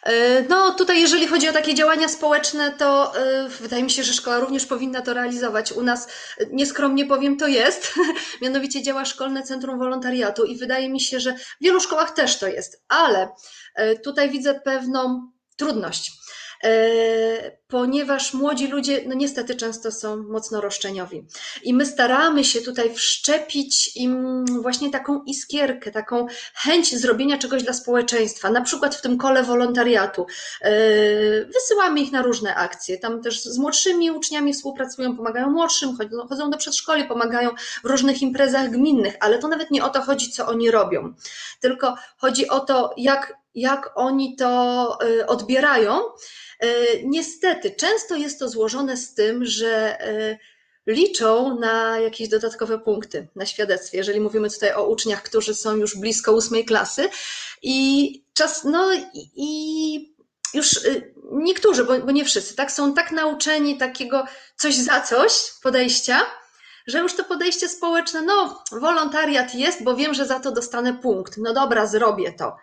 E, 0.02 0.42
no 0.42 0.74
tutaj 0.74 1.00
jeżeli 1.00 1.26
chodzi 1.26 1.48
o 1.48 1.52
takie 1.52 1.74
działania 1.74 2.08
społeczne, 2.08 2.72
to 2.78 3.16
e, 3.16 3.48
wydaje 3.48 3.82
mi 3.82 3.90
się, 3.90 4.04
że 4.04 4.12
szkoła 4.12 4.38
również 4.38 4.66
powinna 4.66 5.02
to 5.02 5.14
realizować. 5.14 5.72
U 5.72 5.82
nas, 5.82 6.08
e, 6.38 6.46
nieskromnie 6.52 7.06
powiem, 7.06 7.36
to 7.36 7.46
jest, 7.46 7.94
mianowicie 8.42 8.82
działa 8.82 9.04
Szkolne 9.04 9.42
Centrum 9.42 9.78
Wolontariatu 9.78 10.44
i 10.44 10.56
wydaje 10.56 10.88
mi 10.88 11.00
się, 11.00 11.20
że 11.20 11.34
w 11.34 11.56
wielu 11.60 11.80
szkołach 11.80 12.10
też 12.10 12.38
to 12.38 12.48
jest, 12.48 12.84
ale 12.88 13.28
tutaj 14.04 14.30
widzę 14.30 14.60
pewną 14.60 15.30
trudność 15.56 16.12
ponieważ 17.72 18.34
młodzi 18.34 18.66
ludzie, 18.66 19.02
no 19.06 19.14
niestety 19.14 19.54
często 19.54 19.92
są 19.92 20.16
mocno 20.16 20.60
roszczeniowi. 20.60 21.26
I 21.62 21.74
my 21.74 21.86
staramy 21.86 22.44
się 22.44 22.60
tutaj 22.60 22.94
wszczepić 22.94 23.96
im 23.96 24.44
właśnie 24.62 24.90
taką 24.90 25.22
iskierkę, 25.22 25.90
taką 25.90 26.26
chęć 26.54 26.98
zrobienia 26.98 27.38
czegoś 27.38 27.62
dla 27.62 27.72
społeczeństwa, 27.72 28.50
na 28.50 28.60
przykład 28.60 28.94
w 28.94 29.02
tym 29.02 29.18
kole 29.18 29.42
wolontariatu. 29.42 30.26
E, 30.60 30.72
wysyłamy 31.44 32.00
ich 32.00 32.12
na 32.12 32.22
różne 32.22 32.54
akcje. 32.54 32.98
Tam 32.98 33.22
też 33.22 33.42
z 33.42 33.58
młodszymi 33.58 34.10
uczniami 34.10 34.52
współpracują, 34.52 35.16
pomagają 35.16 35.50
młodszym, 35.50 35.96
chodzą 36.28 36.50
do 36.50 36.56
przedszkoli, 36.56 37.04
pomagają 37.04 37.50
w 37.84 37.86
różnych 37.86 38.22
imprezach 38.22 38.70
gminnych, 38.70 39.16
ale 39.20 39.38
to 39.38 39.48
nawet 39.48 39.70
nie 39.70 39.84
o 39.84 39.88
to 39.88 40.02
chodzi, 40.02 40.30
co 40.30 40.46
oni 40.46 40.70
robią, 40.70 41.14
tylko 41.60 41.96
chodzi 42.16 42.48
o 42.48 42.60
to, 42.60 42.94
jak, 42.96 43.41
jak 43.54 43.90
oni 43.94 44.36
to 44.36 44.98
e, 45.00 45.26
odbierają. 45.26 46.00
E, 46.60 46.68
niestety, 47.04 47.70
często 47.70 48.16
jest 48.16 48.38
to 48.38 48.48
złożone 48.48 48.96
z 48.96 49.14
tym, 49.14 49.44
że 49.44 50.00
e, 50.00 50.38
liczą 50.86 51.58
na 51.58 51.98
jakieś 51.98 52.28
dodatkowe 52.28 52.78
punkty 52.78 53.28
na 53.36 53.46
świadectwie, 53.46 53.98
jeżeli 53.98 54.20
mówimy 54.20 54.50
tutaj 54.50 54.72
o 54.72 54.86
uczniach, 54.86 55.22
którzy 55.22 55.54
są 55.54 55.76
już 55.76 55.96
blisko 55.96 56.32
ósmej 56.32 56.64
klasy. 56.64 57.08
I 57.62 58.24
czas, 58.34 58.64
no 58.64 58.90
i, 59.36 60.14
już 60.54 60.80
niektórzy, 61.32 61.84
bo 61.84 62.10
nie 62.10 62.24
wszyscy, 62.24 62.56
tak, 62.56 62.72
są 62.72 62.94
tak 62.94 63.12
nauczeni 63.12 63.78
takiego 63.78 64.24
coś 64.56 64.74
za 64.74 65.00
coś 65.00 65.32
podejścia, 65.62 66.20
że 66.86 66.98
już 66.98 67.14
to 67.14 67.24
podejście 67.24 67.68
społeczne, 67.68 68.22
no 68.22 68.64
wolontariat 68.72 69.54
jest, 69.54 69.84
bo 69.84 69.96
wiem, 69.96 70.14
że 70.14 70.26
za 70.26 70.40
to 70.40 70.52
dostanę 70.52 70.94
punkt, 70.94 71.36
no 71.36 71.54
dobra, 71.54 71.86
zrobię 71.86 72.32
to 72.32 72.56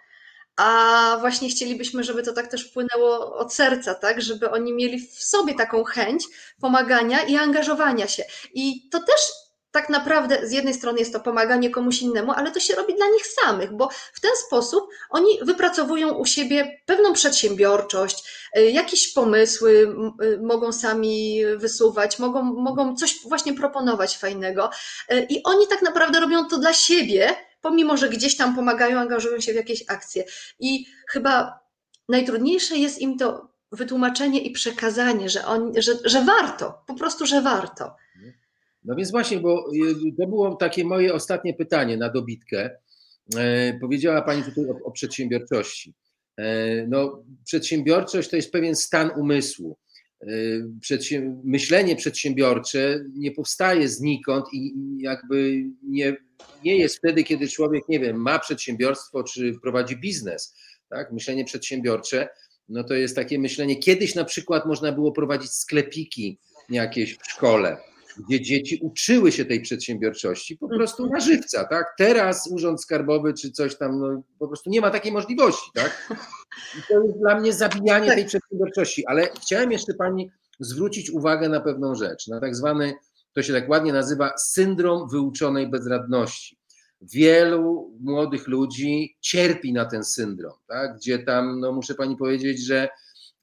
a 0.59 1.17
właśnie 1.19 1.49
chcielibyśmy, 1.49 2.03
żeby 2.03 2.23
to 2.23 2.33
tak 2.33 2.47
też 2.47 2.65
płynęło 2.65 3.35
od 3.35 3.53
serca, 3.53 3.95
tak, 3.95 4.21
żeby 4.21 4.51
oni 4.51 4.73
mieli 4.73 5.07
w 5.07 5.23
sobie 5.23 5.53
taką 5.53 5.83
chęć 5.83 6.23
pomagania 6.61 7.21
i 7.21 7.35
angażowania 7.35 8.07
się. 8.07 8.23
I 8.53 8.89
to 8.89 8.99
też 8.99 9.19
tak 9.71 9.89
naprawdę 9.89 10.47
z 10.47 10.51
jednej 10.51 10.73
strony 10.73 10.99
jest 10.99 11.13
to 11.13 11.19
pomaganie 11.19 11.69
komuś 11.69 12.01
innemu, 12.01 12.31
ale 12.31 12.51
to 12.51 12.59
się 12.59 12.75
robi 12.75 12.95
dla 12.95 13.07
nich 13.07 13.27
samych, 13.27 13.73
bo 13.73 13.89
w 14.13 14.19
ten 14.19 14.31
sposób 14.47 14.89
oni 15.09 15.39
wypracowują 15.41 16.13
u 16.13 16.25
siebie 16.25 16.81
pewną 16.85 17.13
przedsiębiorczość, 17.13 18.23
y, 18.57 18.71
jakieś 18.71 19.13
pomysły 19.13 19.95
y, 20.23 20.39
mogą 20.41 20.71
sami 20.71 21.41
wysuwać, 21.57 22.19
mogą, 22.19 22.43
mogą 22.43 22.95
coś 22.95 23.19
właśnie 23.27 23.53
proponować 23.53 24.17
fajnego 24.17 24.69
y, 25.11 25.27
i 25.29 25.43
oni 25.43 25.67
tak 25.67 25.81
naprawdę 25.81 26.19
robią 26.19 26.45
to 26.45 26.57
dla 26.57 26.73
siebie, 26.73 27.35
pomimo 27.61 27.97
że 27.97 28.09
gdzieś 28.09 28.37
tam 28.37 28.55
pomagają, 28.55 28.99
angażują 28.99 29.39
się 29.39 29.53
w 29.53 29.55
jakieś 29.55 29.83
akcje. 29.87 30.23
I 30.59 30.85
chyba 31.09 31.59
najtrudniejsze 32.09 32.77
jest 32.77 33.01
im 33.01 33.17
to 33.17 33.49
wytłumaczenie 33.71 34.41
i 34.41 34.51
przekazanie, 34.51 35.29
że, 35.29 35.45
on, 35.45 35.73
że, 35.77 35.91
że 36.05 36.25
warto, 36.25 36.83
po 36.87 36.93
prostu, 36.93 37.25
że 37.25 37.41
warto. 37.41 37.95
No 38.83 38.95
więc 38.95 39.11
właśnie, 39.11 39.39
bo 39.39 39.71
y, 39.73 40.15
to 40.17 40.27
było 40.27 40.55
takie 40.55 40.83
moje 40.83 41.13
ostatnie 41.13 41.53
pytanie 41.53 41.97
na 41.97 42.09
dobitkę. 42.09 42.69
E, 43.37 43.73
powiedziała 43.79 44.21
Pani 44.21 44.43
tutaj 44.43 44.65
o, 44.65 44.85
o 44.85 44.91
przedsiębiorczości. 44.91 45.93
E, 46.37 46.87
no, 46.87 47.23
przedsiębiorczość 47.45 48.29
to 48.29 48.35
jest 48.35 48.51
pewien 48.51 48.75
stan 48.75 49.11
umysłu. 49.17 49.77
E, 50.21 50.27
myślenie 51.43 51.95
przedsiębiorcze 51.95 53.05
nie 53.13 53.31
powstaje 53.31 53.89
znikąd 53.89 54.45
i 54.53 54.73
jakby 54.99 55.63
nie 55.83 56.17
nie 56.63 56.77
jest 56.77 56.97
wtedy, 56.97 57.23
kiedy 57.23 57.47
człowiek, 57.47 57.89
nie 57.89 57.99
wiem, 57.99 58.21
ma 58.21 58.39
przedsiębiorstwo 58.39 59.23
czy 59.23 59.53
prowadzi 59.61 59.97
biznes. 59.97 60.55
Tak? 60.89 61.11
Myślenie 61.11 61.45
przedsiębiorcze, 61.45 62.29
no 62.69 62.83
to 62.83 62.93
jest 62.93 63.15
takie 63.15 63.39
myślenie. 63.39 63.75
Kiedyś 63.75 64.15
na 64.15 64.25
przykład 64.25 64.65
można 64.65 64.91
było 64.91 65.11
prowadzić 65.11 65.51
sklepiki 65.51 66.39
jakieś 66.69 67.17
w 67.17 67.31
szkole, 67.31 67.77
gdzie 68.27 68.41
dzieci 68.41 68.79
uczyły 68.81 69.31
się 69.31 69.45
tej 69.45 69.61
przedsiębiorczości 69.61 70.57
po 70.57 70.67
prostu 70.67 71.09
na 71.09 71.19
żywca, 71.19 71.63
tak? 71.63 71.85
Teraz 71.97 72.49
urząd 72.51 72.81
skarbowy 72.81 73.33
czy 73.33 73.51
coś 73.51 73.77
tam, 73.77 73.99
no, 73.99 74.23
po 74.39 74.47
prostu 74.47 74.69
nie 74.69 74.81
ma 74.81 74.91
takiej 74.91 75.11
możliwości, 75.11 75.71
tak? 75.73 76.09
I 76.79 76.81
to 76.87 77.03
jest 77.03 77.19
dla 77.19 77.39
mnie 77.39 77.53
zabijanie 77.53 78.07
tej 78.15 78.25
przedsiębiorczości, 78.25 79.05
ale 79.05 79.29
chciałem 79.41 79.71
jeszcze 79.71 79.93
Pani 79.93 80.31
zwrócić 80.59 81.09
uwagę 81.09 81.49
na 81.49 81.59
pewną 81.59 81.95
rzecz, 81.95 82.27
na 82.27 82.39
tak 82.39 82.55
zwany 82.55 82.93
to 83.33 83.43
się 83.43 83.53
tak 83.53 83.69
ładnie 83.69 83.93
nazywa 83.93 84.37
syndrom 84.37 85.09
wyuczonej 85.09 85.69
bezradności. 85.69 86.57
Wielu 87.01 87.97
młodych 87.99 88.47
ludzi 88.47 89.17
cierpi 89.21 89.73
na 89.73 89.85
ten 89.85 90.03
syndrom, 90.03 90.53
tak? 90.67 90.95
gdzie 90.95 91.19
tam, 91.19 91.59
no 91.59 91.71
muszę 91.71 91.95
pani 91.95 92.17
powiedzieć, 92.17 92.65
że 92.65 92.89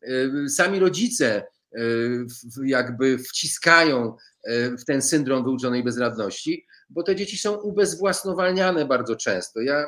y, 0.03 0.49
sami 0.49 0.79
rodzice 0.79 1.46
y, 1.77 2.27
jakby 2.64 3.18
wciskają 3.18 4.16
y, 4.49 4.77
w 4.79 4.85
ten 4.85 5.03
syndrom 5.03 5.44
wyuczonej 5.44 5.85
bezradności, 5.85 6.66
bo 6.90 7.03
te 7.03 7.16
dzieci 7.16 7.38
są 7.38 7.55
ubezwłasnowalniane 7.55 8.85
bardzo 8.85 9.16
często. 9.16 9.61
Ja 9.61 9.87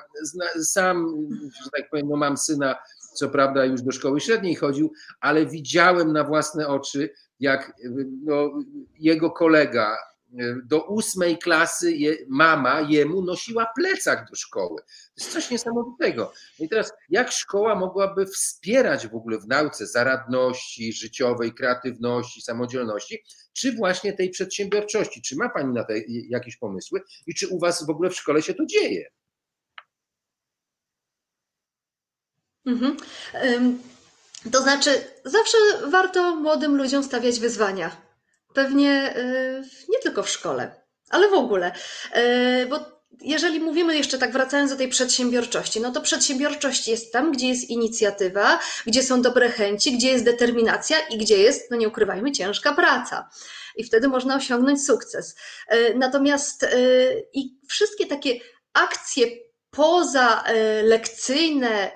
sam, 0.63 1.29
że 1.65 1.71
tak 1.77 1.91
powiem, 1.91 2.09
no 2.09 2.17
mam 2.17 2.37
syna, 2.37 2.77
co 3.15 3.29
prawda 3.29 3.65
już 3.65 3.83
do 3.83 3.93
szkoły 3.93 4.21
średniej 4.21 4.55
chodził, 4.55 4.93
ale 5.21 5.47
widziałem 5.47 6.13
na 6.13 6.25
własne 6.25 6.69
oczy, 6.69 7.11
jak 7.41 7.73
no, 8.25 8.53
jego 8.99 9.31
kolega 9.31 9.97
do 10.65 10.85
ósmej 10.85 11.39
klasy 11.39 11.93
je, 11.93 12.17
mama 12.29 12.81
jemu 12.81 13.23
nosiła 13.23 13.67
plecak 13.77 14.31
do 14.31 14.37
szkoły. 14.37 14.83
To 14.83 15.13
jest 15.17 15.33
coś 15.33 15.51
niesamowitego. 15.51 16.33
No 16.59 16.65
I 16.65 16.69
teraz, 16.69 16.93
jak 17.09 17.33
szkoła 17.33 17.75
mogłaby 17.75 18.27
wspierać 18.27 19.07
w 19.07 19.15
ogóle 19.15 19.39
w 19.39 19.47
nauce 19.47 19.87
zaradności 19.87 20.93
życiowej, 20.93 21.55
kreatywności, 21.55 22.43
samodzielności, 22.43 23.23
czy 23.53 23.73
właśnie 23.73 24.13
tej 24.13 24.31
przedsiębiorczości? 24.31 25.23
Czy 25.23 25.37
ma 25.37 25.49
Pani 25.49 25.75
na 25.75 25.85
to 25.85 25.93
jakieś 26.29 26.57
pomysły 26.57 27.01
i 27.27 27.35
czy 27.35 27.49
u 27.49 27.59
Was 27.59 27.87
w 27.87 27.91
ogóle 27.91 28.11
w 28.11 28.17
szkole 28.17 28.43
się 28.43 28.55
to 28.55 28.67
dzieje? 28.67 29.09
Mhm. 32.67 32.97
To 34.53 34.63
znaczy, 34.63 34.91
zawsze 35.25 35.59
warto 35.85 36.37
młodym 36.37 36.77
ludziom 36.77 37.03
stawiać 37.03 37.41
wyzwania. 37.41 37.97
Pewnie 38.55 39.17
y, 39.17 39.63
nie 39.89 39.99
tylko 39.99 40.23
w 40.23 40.31
szkole, 40.31 40.83
ale 41.11 41.29
w 41.29 41.33
ogóle. 41.33 41.73
Y, 42.63 42.67
bo 42.67 42.99
jeżeli 43.21 43.61
mówimy 43.61 43.97
jeszcze 43.97 44.19
tak, 44.19 44.33
wracając 44.33 44.71
do 44.71 44.77
tej 44.77 44.89
przedsiębiorczości, 44.89 45.81
no 45.81 45.93
to 45.93 46.01
przedsiębiorczość 46.01 46.89
jest 46.89 47.13
tam, 47.13 47.33
gdzie 47.33 47.49
jest 47.49 47.71
inicjatywa, 47.71 48.59
gdzie 48.87 49.03
są 49.03 49.23
dobre 49.23 49.51
chęci, 49.51 49.97
gdzie 49.97 50.09
jest 50.09 50.25
determinacja 50.25 50.97
i 51.11 51.19
gdzie 51.19 51.39
jest, 51.39 51.71
no 51.71 51.77
nie 51.77 51.89
ukrywajmy, 51.89 52.33
ciężka 52.33 52.75
praca. 52.75 53.29
I 53.77 53.85
wtedy 53.85 54.09
można 54.09 54.37
osiągnąć 54.37 54.87
sukces. 54.87 55.37
Y, 55.73 55.95
natomiast 55.97 56.67
i 57.33 57.59
wszystkie 57.69 58.07
takie 58.07 58.41
akcje 58.73 59.27
poza 59.79 60.45
e, 60.47 60.83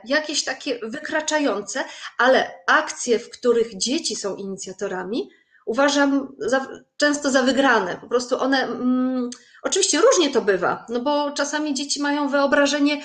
jakieś 0.04 0.44
takie 0.44 0.78
wykraczające, 0.82 1.84
ale 2.18 2.50
akcje, 2.66 3.18
w 3.18 3.30
których 3.30 3.78
dzieci 3.78 4.16
są 4.16 4.36
inicjatorami, 4.36 5.28
uważam 5.66 6.36
za, 6.38 6.66
często 6.96 7.30
za 7.30 7.42
wygrane. 7.42 7.96
Po 7.96 8.06
prostu 8.06 8.40
one, 8.40 8.62
mm, 8.62 9.30
oczywiście 9.62 10.00
różnie 10.00 10.30
to 10.30 10.42
bywa, 10.42 10.86
no 10.88 11.00
bo 11.00 11.30
czasami 11.30 11.74
dzieci 11.74 12.02
mają 12.02 12.28
wyobrażenie 12.28 13.02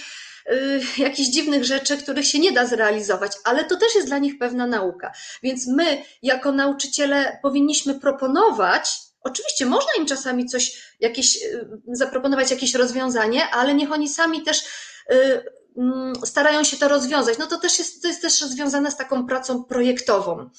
y, 0.51 0.81
jakichś 0.97 1.29
dziwnych 1.29 1.65
rzeczy, 1.65 1.97
których 1.97 2.27
się 2.27 2.39
nie 2.39 2.51
da 2.51 2.65
zrealizować, 2.65 3.31
ale 3.43 3.65
to 3.65 3.75
też 3.75 3.95
jest 3.95 4.07
dla 4.07 4.17
nich 4.17 4.39
pewna 4.39 4.67
nauka. 4.67 5.11
Więc 5.43 5.67
my, 5.67 6.03
jako 6.21 6.51
nauczyciele, 6.51 7.39
powinniśmy 7.41 7.99
proponować 7.99 9.06
Oczywiście 9.27 9.65
można 9.65 9.89
im 9.97 10.05
czasami 10.05 10.45
coś, 10.45 10.95
jakieś, 10.99 11.35
y, 11.35 11.67
zaproponować 11.87 12.51
jakieś 12.51 12.73
rozwiązanie, 12.73 13.49
ale 13.49 13.73
niech 13.73 13.91
oni 13.91 14.09
sami 14.09 14.43
też 14.43 14.63
y, 15.11 15.43
mm, 15.77 16.13
starają 16.25 16.63
się 16.63 16.77
to 16.77 16.87
rozwiązać. 16.87 17.37
No 17.37 17.47
to 17.47 17.57
też 17.57 17.79
jest, 17.79 18.01
to 18.01 18.07
jest 18.07 18.21
też 18.21 18.33
związane 18.39 18.91
z 18.91 18.97
taką 18.97 19.27
pracą 19.27 19.63
projektową. 19.63 20.49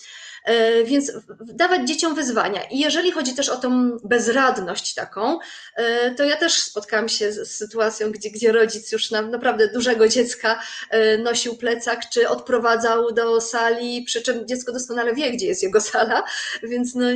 E, 0.44 0.84
więc 0.84 1.12
dawać 1.40 1.88
dzieciom 1.88 2.14
wyzwania. 2.14 2.64
I 2.70 2.78
jeżeli 2.78 3.12
chodzi 3.12 3.34
też 3.34 3.48
o 3.48 3.56
tą 3.56 3.98
bezradność 4.04 4.94
taką, 4.94 5.38
e, 5.76 6.14
to 6.14 6.24
ja 6.24 6.36
też 6.36 6.62
spotkałam 6.62 7.08
się 7.08 7.32
z 7.32 7.50
sytuacją, 7.50 8.12
gdzie, 8.12 8.30
gdzie 8.30 8.52
rodzic 8.52 8.92
już 8.92 9.10
na, 9.10 9.22
naprawdę 9.22 9.68
dużego 9.68 10.08
dziecka 10.08 10.60
e, 10.90 11.18
nosił 11.18 11.56
plecak, 11.56 12.08
czy 12.10 12.28
odprowadzał 12.28 13.12
do 13.12 13.40
sali, 13.40 14.02
przy 14.02 14.22
czym 14.22 14.46
dziecko 14.46 14.72
doskonale 14.72 15.14
wie, 15.14 15.32
gdzie 15.32 15.46
jest 15.46 15.62
jego 15.62 15.80
sala, 15.80 16.24
więc 16.62 16.94
no, 16.94 17.06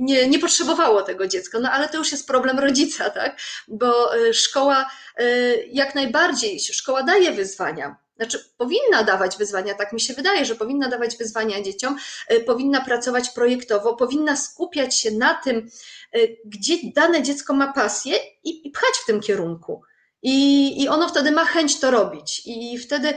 nie, 0.00 0.28
nie 0.28 0.38
potrzebowało 0.38 1.02
tego 1.02 1.26
dziecka. 1.26 1.58
No 1.60 1.70
ale 1.70 1.88
to 1.88 1.98
już 1.98 2.12
jest 2.12 2.26
problem 2.26 2.58
rodzica, 2.58 3.10
tak? 3.10 3.38
Bo 3.68 4.10
szkoła 4.32 4.90
jak 5.72 5.94
najbardziej, 5.94 6.60
szkoła 6.60 7.02
daje 7.02 7.32
wyzwania 7.32 8.05
znaczy, 8.16 8.38
powinna 8.56 9.02
dawać 9.02 9.36
wyzwania, 9.36 9.74
tak 9.74 9.92
mi 9.92 10.00
się 10.00 10.14
wydaje, 10.14 10.44
że 10.44 10.54
powinna 10.54 10.88
dawać 10.88 11.16
wyzwania 11.16 11.62
dzieciom, 11.62 11.96
y, 12.32 12.40
powinna 12.40 12.84
pracować 12.84 13.30
projektowo, 13.30 13.96
powinna 13.96 14.36
skupiać 14.36 15.00
się 15.00 15.10
na 15.10 15.34
tym, 15.34 15.68
y, 16.16 16.36
gdzie 16.44 16.74
dane 16.94 17.22
dziecko 17.22 17.54
ma 17.54 17.72
pasję 17.72 18.18
i, 18.44 18.70
pchać 18.70 18.94
w 19.02 19.06
tym 19.06 19.20
kierunku. 19.20 19.82
I, 20.22 20.82
I 20.82 20.88
ono 20.88 21.08
wtedy 21.08 21.32
ma 21.32 21.44
chęć 21.44 21.80
to 21.80 21.90
robić, 21.90 22.42
i 22.46 22.78
wtedy 22.78 23.14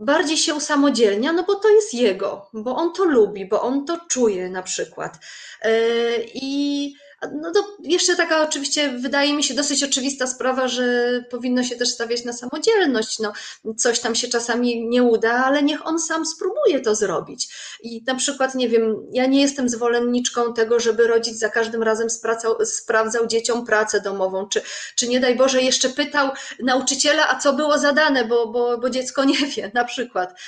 bardziej 0.00 0.36
się 0.36 0.54
usamodzielnia, 0.54 1.32
no 1.32 1.42
bo 1.42 1.54
to 1.54 1.68
jest 1.68 1.94
jego, 1.94 2.50
bo 2.52 2.76
on 2.76 2.92
to 2.92 3.04
lubi, 3.04 3.46
bo 3.46 3.62
on 3.62 3.84
to 3.86 3.98
czuje 4.08 4.50
na 4.50 4.62
przykład. 4.62 5.18
Y, 5.66 6.30
I 6.34 6.94
no 7.32 7.52
to 7.52 7.76
jeszcze 7.82 8.16
taka 8.16 8.42
oczywiście 8.42 8.88
wydaje 8.88 9.34
mi 9.34 9.44
się 9.44 9.54
dosyć 9.54 9.84
oczywista 9.84 10.26
sprawa, 10.26 10.68
że 10.68 10.84
powinno 11.30 11.62
się 11.62 11.76
też 11.76 11.88
stawiać 11.88 12.24
na 12.24 12.32
samodzielność. 12.32 13.18
No, 13.18 13.32
coś 13.76 14.00
tam 14.00 14.14
się 14.14 14.28
czasami 14.28 14.88
nie 14.88 15.02
uda, 15.02 15.44
ale 15.44 15.62
niech 15.62 15.86
on 15.86 15.98
sam 15.98 16.26
spróbuje 16.26 16.80
to 16.80 16.94
zrobić. 16.94 17.48
I 17.82 18.02
na 18.06 18.14
przykład, 18.14 18.54
nie 18.54 18.68
wiem, 18.68 18.96
ja 19.12 19.26
nie 19.26 19.40
jestem 19.40 19.68
zwolenniczką 19.68 20.54
tego, 20.54 20.80
żeby 20.80 21.06
rodzic 21.06 21.38
za 21.38 21.48
każdym 21.48 21.82
razem 21.82 22.10
spracał, 22.10 22.64
sprawdzał 22.64 23.26
dzieciom 23.26 23.66
pracę 23.66 24.00
domową, 24.00 24.48
czy, 24.48 24.62
czy 24.96 25.08
nie 25.08 25.20
daj 25.20 25.36
Boże 25.36 25.62
jeszcze 25.62 25.88
pytał 25.88 26.30
nauczyciela, 26.62 27.28
a 27.28 27.38
co 27.38 27.52
było 27.52 27.78
zadane, 27.78 28.24
bo, 28.24 28.46
bo, 28.46 28.78
bo 28.78 28.90
dziecko 28.90 29.24
nie 29.24 29.46
wie, 29.46 29.70
na 29.74 29.84
przykład. 29.84 30.40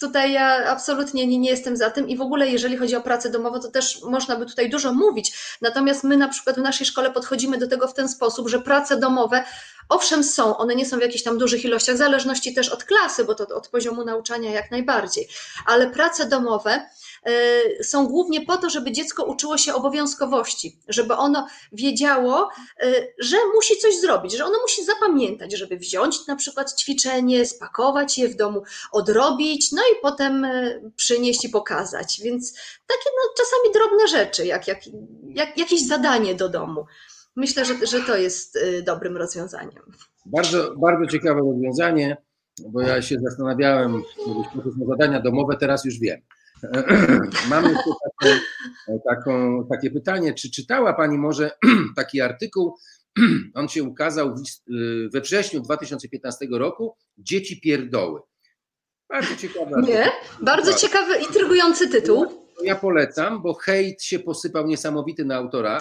Tutaj 0.00 0.32
ja 0.32 0.70
absolutnie 0.70 1.26
nie, 1.26 1.38
nie 1.38 1.50
jestem 1.50 1.76
za 1.76 1.90
tym 1.90 2.08
i 2.08 2.16
w 2.16 2.20
ogóle 2.20 2.48
jeżeli 2.48 2.76
chodzi 2.76 2.96
o 2.96 3.00
pracę 3.00 3.30
domową, 3.30 3.60
to 3.60 3.70
też 3.70 4.02
można 4.02 4.36
by 4.36 4.46
tutaj 4.46 4.70
dużo 4.70 4.92
mówić. 4.92 5.56
Natomiast 5.60 6.04
my 6.04 6.16
na 6.16 6.28
przykład 6.28 6.56
w 6.56 6.62
naszej 6.62 6.86
szkole 6.86 7.10
podchodzimy 7.10 7.58
do 7.58 7.68
tego 7.68 7.88
w 7.88 7.94
ten 7.94 8.08
sposób, 8.08 8.48
że 8.48 8.60
prace 8.60 8.96
domowe 8.96 9.44
Owszem, 9.88 10.24
są, 10.24 10.56
one 10.56 10.74
nie 10.74 10.86
są 10.86 10.98
w 10.98 11.00
jakichś 11.00 11.22
tam 11.22 11.38
dużych 11.38 11.64
ilościach, 11.64 11.94
w 11.94 11.98
zależności 11.98 12.54
też 12.54 12.68
od 12.68 12.84
klasy, 12.84 13.24
bo 13.24 13.34
to 13.34 13.56
od 13.56 13.68
poziomu 13.68 14.04
nauczania 14.04 14.50
jak 14.50 14.70
najbardziej, 14.70 15.28
ale 15.66 15.90
prace 15.90 16.26
domowe 16.26 16.88
są 17.82 18.06
głównie 18.06 18.46
po 18.46 18.56
to, 18.56 18.70
żeby 18.70 18.92
dziecko 18.92 19.24
uczyło 19.24 19.58
się 19.58 19.74
obowiązkowości, 19.74 20.78
żeby 20.88 21.14
ono 21.14 21.46
wiedziało, 21.72 22.48
y, 22.82 23.14
że 23.18 23.36
musi 23.54 23.76
coś 23.76 24.00
zrobić, 24.00 24.36
że 24.36 24.44
ono 24.44 24.60
musi 24.62 24.84
zapamiętać, 24.84 25.56
żeby 25.56 25.76
wziąć 25.76 26.26
na 26.26 26.36
przykład 26.36 26.80
ćwiczenie, 26.80 27.46
spakować 27.46 28.18
je 28.18 28.28
w 28.28 28.36
domu, 28.36 28.62
odrobić, 28.92 29.72
no 29.72 29.82
i 29.82 30.02
potem 30.02 30.44
y, 30.44 30.92
przynieść 30.96 31.44
i 31.44 31.48
pokazać. 31.48 32.20
Więc 32.24 32.52
takie 32.86 33.10
no, 33.16 33.34
czasami 33.36 33.74
drobne 33.74 34.08
rzeczy, 34.08 34.46
jak, 34.46 34.68
jak, 34.68 34.80
jak 35.28 35.58
jakieś 35.58 35.86
zadanie 35.86 36.34
do 36.34 36.48
domu. 36.48 36.84
Myślę, 37.36 37.64
że, 37.64 37.86
że 37.86 38.00
to 38.00 38.16
jest 38.16 38.56
y, 38.56 38.82
dobrym 38.82 39.16
rozwiązaniem. 39.16 39.82
Bardzo, 40.26 40.74
bardzo 40.76 41.06
ciekawe 41.06 41.40
rozwiązanie, 41.40 42.16
bo 42.68 42.80
ja 42.80 43.02
się 43.02 43.16
zastanawiałem, 43.24 44.02
kiedyś 44.54 44.72
zadania 44.88 45.20
domowe, 45.20 45.56
teraz 45.60 45.84
już 45.84 45.98
wiem. 45.98 46.20
Mam 47.50 47.64
jeszcze 47.64 47.90
takie, 48.20 48.40
taką, 49.08 49.66
takie 49.70 49.90
pytanie, 49.90 50.34
czy 50.34 50.50
czytała 50.50 50.92
Pani 50.92 51.18
może 51.18 51.50
taki 51.96 52.20
artykuł, 52.20 52.76
on 53.54 53.68
się 53.68 53.82
ukazał 53.82 54.34
y, 54.70 55.08
we 55.12 55.20
wrześniu 55.20 55.60
2015 55.60 56.46
roku, 56.50 56.96
Dzieci 57.18 57.60
pierdoły. 57.60 58.20
Bardzo 59.08 59.36
ciekawe. 59.36 59.82
Nie, 59.82 60.10
bardzo 60.42 60.72
ciekawy, 60.72 61.16
intrygujący 61.16 61.88
tytuł. 61.88 62.26
Ja 62.62 62.74
polecam, 62.74 63.42
bo 63.42 63.54
hejt 63.54 64.02
się 64.02 64.18
posypał 64.18 64.66
niesamowity 64.66 65.24
na 65.24 65.36
autora 65.36 65.80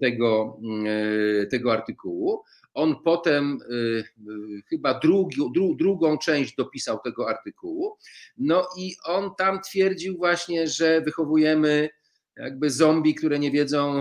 tego, 0.00 0.60
e, 0.86 1.46
tego 1.46 1.72
artykułu. 1.72 2.42
On 2.74 3.02
potem 3.04 3.58
y, 3.70 3.74
y, 3.74 4.04
chyba 4.68 4.98
drugi, 4.98 5.36
dru, 5.54 5.74
drugą 5.74 6.18
część 6.18 6.54
dopisał 6.56 6.98
tego 7.04 7.28
artykułu. 7.28 7.96
No 8.38 8.66
i 8.78 8.94
on 9.04 9.30
tam 9.38 9.60
twierdził 9.60 10.16
właśnie, 10.16 10.68
że 10.68 11.00
wychowujemy 11.00 11.90
jakby 12.36 12.70
zombie, 12.70 13.14
które 13.14 13.38
nie 13.38 13.50
wiedzą, 13.50 14.00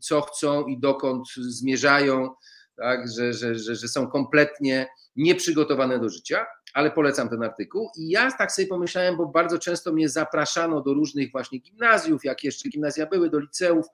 co 0.00 0.20
chcą 0.20 0.66
i 0.66 0.78
dokąd 0.78 1.28
zmierzają, 1.36 2.30
tak, 2.76 3.08
że, 3.16 3.32
że, 3.32 3.54
że, 3.54 3.76
że 3.76 3.88
są 3.88 4.06
kompletnie 4.06 4.86
nieprzygotowane 5.16 5.98
do 5.98 6.08
życia 6.08 6.46
ale 6.74 6.90
polecam 6.90 7.28
ten 7.28 7.42
artykuł. 7.42 7.90
I 7.96 8.08
ja 8.08 8.32
tak 8.32 8.52
sobie 8.52 8.68
pomyślałem, 8.68 9.16
bo 9.16 9.26
bardzo 9.26 9.58
często 9.58 9.92
mnie 9.92 10.08
zapraszano 10.08 10.80
do 10.80 10.94
różnych 10.94 11.32
właśnie 11.32 11.58
gimnazjów, 11.58 12.24
jak 12.24 12.44
jeszcze 12.44 12.68
gimnazja 12.68 13.06
były, 13.06 13.30
do 13.30 13.38
liceów 13.38 13.86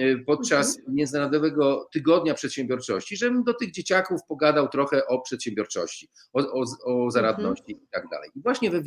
y, 0.00 0.24
podczas 0.26 0.76
mhm. 0.76 0.94
Międzynarodowego 0.94 1.88
Tygodnia 1.92 2.34
Przedsiębiorczości, 2.34 3.16
żebym 3.16 3.44
do 3.44 3.54
tych 3.54 3.70
dzieciaków 3.70 4.20
pogadał 4.28 4.68
trochę 4.68 5.06
o 5.06 5.20
przedsiębiorczości, 5.20 6.08
o, 6.32 6.40
o, 6.40 6.64
o 6.84 7.10
zaradności 7.10 7.72
mhm. 7.72 7.86
i 7.86 7.88
tak 7.92 8.08
dalej. 8.08 8.30
I 8.34 8.42
właśnie 8.42 8.70
w, 8.70 8.82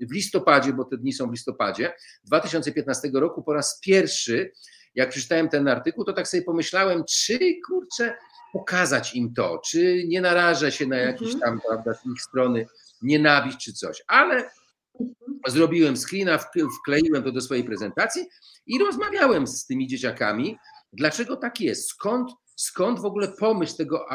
w 0.00 0.12
listopadzie, 0.12 0.72
bo 0.72 0.84
te 0.84 0.96
dni 0.96 1.12
są 1.12 1.28
w 1.28 1.32
listopadzie 1.32 1.92
2015 2.24 3.10
roku 3.14 3.42
po 3.42 3.52
raz 3.52 3.80
pierwszy 3.80 4.52
jak 4.94 5.10
przeczytałem 5.10 5.48
ten 5.48 5.68
artykuł, 5.68 6.04
to 6.04 6.12
tak 6.12 6.28
sobie 6.28 6.42
pomyślałem, 6.42 7.04
czy 7.08 7.38
kurczę, 7.68 8.16
pokazać 8.54 9.14
im 9.14 9.34
to, 9.34 9.58
czy 9.58 10.04
nie 10.06 10.20
narażę 10.20 10.72
się 10.72 10.86
na 10.86 10.96
jakieś 10.96 11.34
mhm. 11.34 11.40
tam, 11.40 11.60
prawda, 11.68 11.94
z 11.94 12.06
ich 12.06 12.22
strony 12.22 12.66
nienawiść 13.02 13.58
czy 13.58 13.72
coś, 13.72 14.02
ale 14.06 14.34
mhm. 14.34 15.14
zrobiłem 15.46 15.96
screena, 15.96 16.38
wkleiłem 16.80 17.22
to 17.22 17.32
do 17.32 17.40
swojej 17.40 17.64
prezentacji 17.64 18.26
i 18.66 18.78
rozmawiałem 18.78 19.46
z 19.46 19.66
tymi 19.66 19.86
dzieciakami, 19.86 20.58
dlaczego 20.92 21.36
tak 21.36 21.60
jest, 21.60 21.88
skąd, 21.88 22.30
skąd 22.56 23.00
w 23.00 23.04
ogóle 23.04 23.28
pomysł 23.28 23.76
tego 23.76 24.06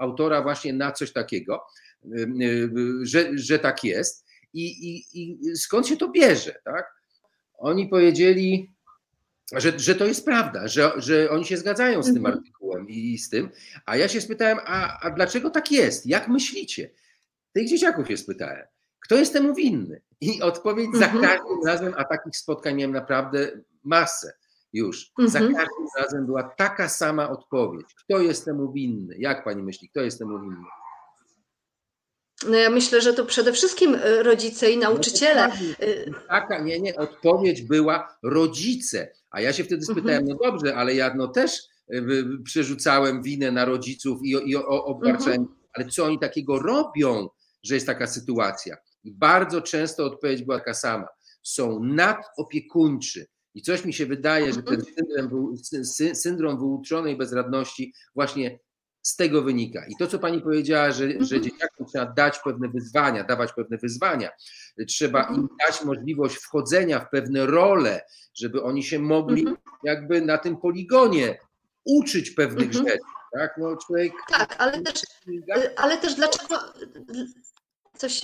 autora 0.00 0.42
właśnie 0.42 0.72
na 0.72 0.92
coś 0.92 1.12
takiego, 1.12 1.60
że, 3.02 3.30
że 3.34 3.58
tak 3.58 3.84
jest 3.84 4.26
i, 4.52 4.66
i, 4.66 5.22
i 5.22 5.56
skąd 5.56 5.86
się 5.86 5.96
to 5.96 6.08
bierze, 6.08 6.54
tak? 6.64 6.94
oni 7.58 7.88
powiedzieli, 7.88 8.70
że, 9.60 9.78
że 9.78 9.94
to 9.94 10.06
jest 10.06 10.24
prawda, 10.24 10.68
że, 10.68 10.92
że 10.96 11.30
oni 11.30 11.44
się 11.44 11.56
zgadzają 11.56 12.02
z 12.02 12.06
tym 12.06 12.16
Mhm. 12.16 12.34
artykułem 12.38 12.88
i, 12.88 13.12
i 13.12 13.18
z 13.18 13.28
tym. 13.28 13.48
A 13.86 13.96
ja 13.96 14.08
się 14.08 14.20
spytałem, 14.20 14.58
a, 14.66 14.98
a 15.00 15.10
dlaczego 15.10 15.50
tak 15.50 15.72
jest? 15.72 16.06
Jak 16.06 16.28
myślicie? 16.28 16.90
Tych 17.52 17.68
dzieciaków 17.68 18.08
się 18.08 18.16
spytałem. 18.16 18.66
Kto 19.00 19.14
jest 19.16 19.32
temu 19.32 19.54
winny? 19.54 20.00
I 20.20 20.42
odpowiedź 20.42 20.90
za 20.94 21.04
Mhm. 21.06 21.22
każdym 21.24 21.66
razem, 21.66 21.94
a 21.96 22.04
takich 22.04 22.36
spotkań 22.36 22.74
miałem 22.74 22.92
naprawdę 22.92 23.50
masę 23.84 24.32
już. 24.72 25.12
Za 25.26 25.38
Mhm. 25.38 25.54
każdym 25.56 25.86
razem 25.98 26.26
była 26.26 26.42
taka 26.42 26.88
sama 26.88 27.30
odpowiedź. 27.30 27.94
Kto 28.04 28.18
jest 28.18 28.44
temu 28.44 28.72
winny? 28.72 29.14
Jak 29.18 29.44
pani 29.44 29.62
myśli, 29.62 29.88
kto 29.88 30.00
jest 30.00 30.18
temu 30.18 30.40
winny? 30.40 30.56
No 32.48 32.56
ja 32.56 32.70
myślę, 32.70 33.00
że 33.00 33.12
to 33.14 33.24
przede 33.26 33.52
wszystkim 33.52 33.94
y, 33.94 34.22
rodzice 34.22 34.70
i 34.70 34.78
nauczyciele. 34.78 35.48
No 35.48 35.86
Y, 35.86 36.12
Taka, 36.28 36.58
nie, 36.62 36.80
nie, 36.80 36.96
odpowiedź 36.96 37.62
była 37.62 38.18
rodzice. 38.22 39.12
A 39.30 39.40
ja 39.40 39.52
się 39.52 39.64
wtedy 39.64 39.84
spytałem, 39.84 40.24
no 40.24 40.34
dobrze, 40.44 40.74
ale 40.76 40.94
ja 40.94 41.14
no 41.14 41.28
też 41.28 41.52
y, 41.94 42.24
przerzucałem 42.44 43.22
winę 43.22 43.50
na 43.52 43.64
rodziców 43.64 44.20
i, 44.24 44.30
i 44.50 44.56
obarczałem, 44.66 45.46
ale 45.74 45.86
co 45.86 46.04
oni 46.04 46.18
takiego 46.18 46.58
robią, 46.58 47.28
że 47.62 47.74
jest 47.74 47.86
taka 47.86 48.06
sytuacja? 48.06 48.76
I 49.04 49.12
bardzo 49.12 49.60
często 49.62 50.04
odpowiedź 50.04 50.42
była 50.42 50.58
taka 50.58 50.74
sama. 50.74 51.06
Są 51.42 51.80
nadopiekuńczy. 51.84 53.26
I 53.54 53.62
coś 53.62 53.84
mi 53.84 53.92
się 53.92 54.06
wydaje, 54.06 54.52
że 54.52 54.62
ten 54.62 54.82
syndrom, 54.84 55.28
wy- 55.28 55.56
sy- 55.62 55.84
sy- 55.84 56.14
syndrom 56.14 56.58
wyuczonej 56.58 57.16
bezradności 57.16 57.92
właśnie 58.14 58.58
z 59.02 59.16
tego 59.16 59.42
wynika. 59.42 59.86
I 59.86 59.96
to, 59.98 60.06
co 60.06 60.18
pani 60.18 60.40
powiedziała, 60.40 60.90
że, 60.90 61.08
że 61.08 61.14
Mhm. 61.14 61.42
dzieciakom 61.42 61.86
trzeba 61.86 62.06
dać 62.06 62.38
pewne 62.38 62.68
wyzwania, 62.68 63.24
dawać 63.24 63.52
pewne 63.52 63.76
wyzwania, 63.78 64.30
trzeba 64.88 65.22
im 65.24 65.48
dać 65.66 65.84
możliwość 65.84 66.36
wchodzenia 66.36 67.00
w 67.00 67.10
pewne 67.10 67.46
role, 67.46 68.00
żeby 68.34 68.62
oni 68.62 68.82
się 68.82 68.98
mogli 68.98 69.40
Mhm. 69.40 69.56
jakby 69.84 70.20
na 70.20 70.38
tym 70.38 70.56
poligonie 70.56 71.38
uczyć 71.84 72.30
pewnych 72.30 72.66
Mhm. 72.68 72.86
rzeczy. 72.86 72.98
Tak, 73.38 73.54
no 73.58 73.76
człowiek. 73.86 74.12
Tak, 74.30 74.56
ale 74.58 74.80
też, 74.82 75.02
ale 75.76 75.98
też 75.98 76.14
dlaczego. 76.14 76.58
Coś. 77.96 78.20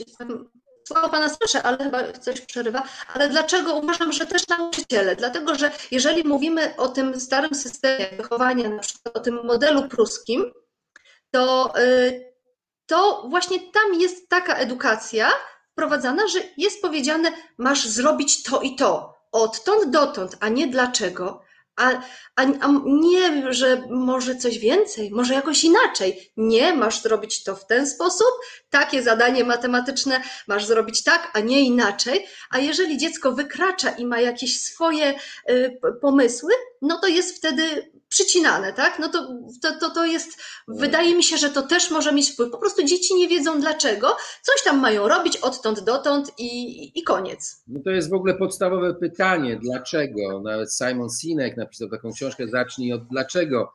Słowo 0.89 1.09
pana 1.09 1.29
słyszę, 1.29 1.63
ale 1.63 1.79
chyba 1.85 2.13
coś 2.13 2.41
przerywa. 2.41 2.83
Ale 3.15 3.29
dlaczego 3.29 3.75
uważam, 3.75 4.13
że 4.13 4.27
też 4.27 4.49
nauczyciele? 4.49 5.17
Dlatego, 5.17 5.55
że 5.55 5.71
jeżeli 5.91 6.25
mówimy 6.29 6.77
o 6.77 6.89
tym 6.89 7.21
starym 7.21 7.55
systemie 7.55 8.07
wychowania, 8.17 8.69
na 8.69 8.79
przykład 8.79 9.17
o 9.17 9.21
tym 9.21 9.41
modelu 9.47 9.89
pruskim, 9.89 10.45
to, 11.31 11.73
y, 11.79 12.35
to 12.87 13.27
właśnie 13.31 13.59
tam 13.61 14.01
jest 14.01 14.29
taka 14.29 14.55
edukacja 14.55 15.31
wprowadzana, 15.73 16.29
że 16.29 16.39
jest 16.57 16.83
powiedziane, 16.83 17.33
masz 17.59 17.89
zrobić 17.89 18.43
to 18.43 18.61
i 18.61 18.77
to, 18.77 19.15
odtąd 19.33 19.91
dotąd, 19.91 20.37
a 20.41 20.49
nie 20.49 20.67
dlaczego. 20.67 21.49
A, 21.77 21.91
a, 22.37 22.43
a 22.61 22.69
nie, 22.85 23.53
że 23.53 23.83
może 23.91 24.37
coś 24.37 24.59
więcej, 24.59 25.11
może 25.11 25.35
jakoś 25.35 25.65
inaczej. 25.65 26.33
Nie, 26.37 26.75
masz 26.75 27.03
zrobić 27.03 27.45
to 27.45 27.57
w 27.57 27.67
ten 27.67 27.87
sposób, 27.87 28.29
takie 28.71 29.03
zadanie 29.03 29.45
matematyczne 29.45 30.21
masz 30.49 30.65
zrobić 30.65 31.05
tak, 31.05 31.31
a 31.35 31.41
nie 31.41 31.61
inaczej. 31.61 32.27
A 32.51 32.59
jeżeli 32.59 32.99
dziecko 32.99 33.33
wykracza 33.33 33.91
i 33.91 34.07
ma 34.07 34.21
jakieś 34.21 34.63
swoje 34.63 35.15
y, 35.51 35.79
pomysły, 36.01 36.53
no 36.83 36.99
to 37.01 37.07
jest 37.07 37.37
wtedy 37.37 37.93
przycinane, 38.09 38.73
tak? 38.73 38.99
No 38.99 39.09
to, 39.09 39.29
to, 39.63 39.81
to, 39.81 39.91
to 39.91 40.07
jest, 40.07 40.43
wydaje 40.69 41.17
mi 41.17 41.23
się, 41.23 41.37
że 41.37 41.51
to 41.51 41.63
też 41.63 41.91
może 41.91 42.13
mieć 42.13 42.31
wpływ. 42.31 42.51
Po 42.51 42.59
prostu 42.59 42.85
dzieci 42.85 43.15
nie 43.15 43.29
wiedzą 43.29 43.61
dlaczego, 43.61 44.17
coś 44.43 44.63
tam 44.65 44.81
mają 44.81 45.09
robić 45.09 45.37
odtąd 45.37 45.81
dotąd 45.81 46.33
i, 46.39 46.99
i 46.99 47.03
koniec. 47.03 47.63
No 47.67 47.81
to 47.85 47.91
jest 47.91 48.11
w 48.11 48.15
ogóle 48.15 48.35
podstawowe 48.35 48.95
pytanie, 48.95 49.59
dlaczego? 49.63 50.41
Nawet 50.41 50.75
Simon 50.75 51.09
Sinek 51.21 51.57
napisał 51.57 51.89
taką 51.89 52.13
książkę 52.13 52.49
Zacznij 52.49 52.93
od 52.93 53.07
dlaczego. 53.09 53.73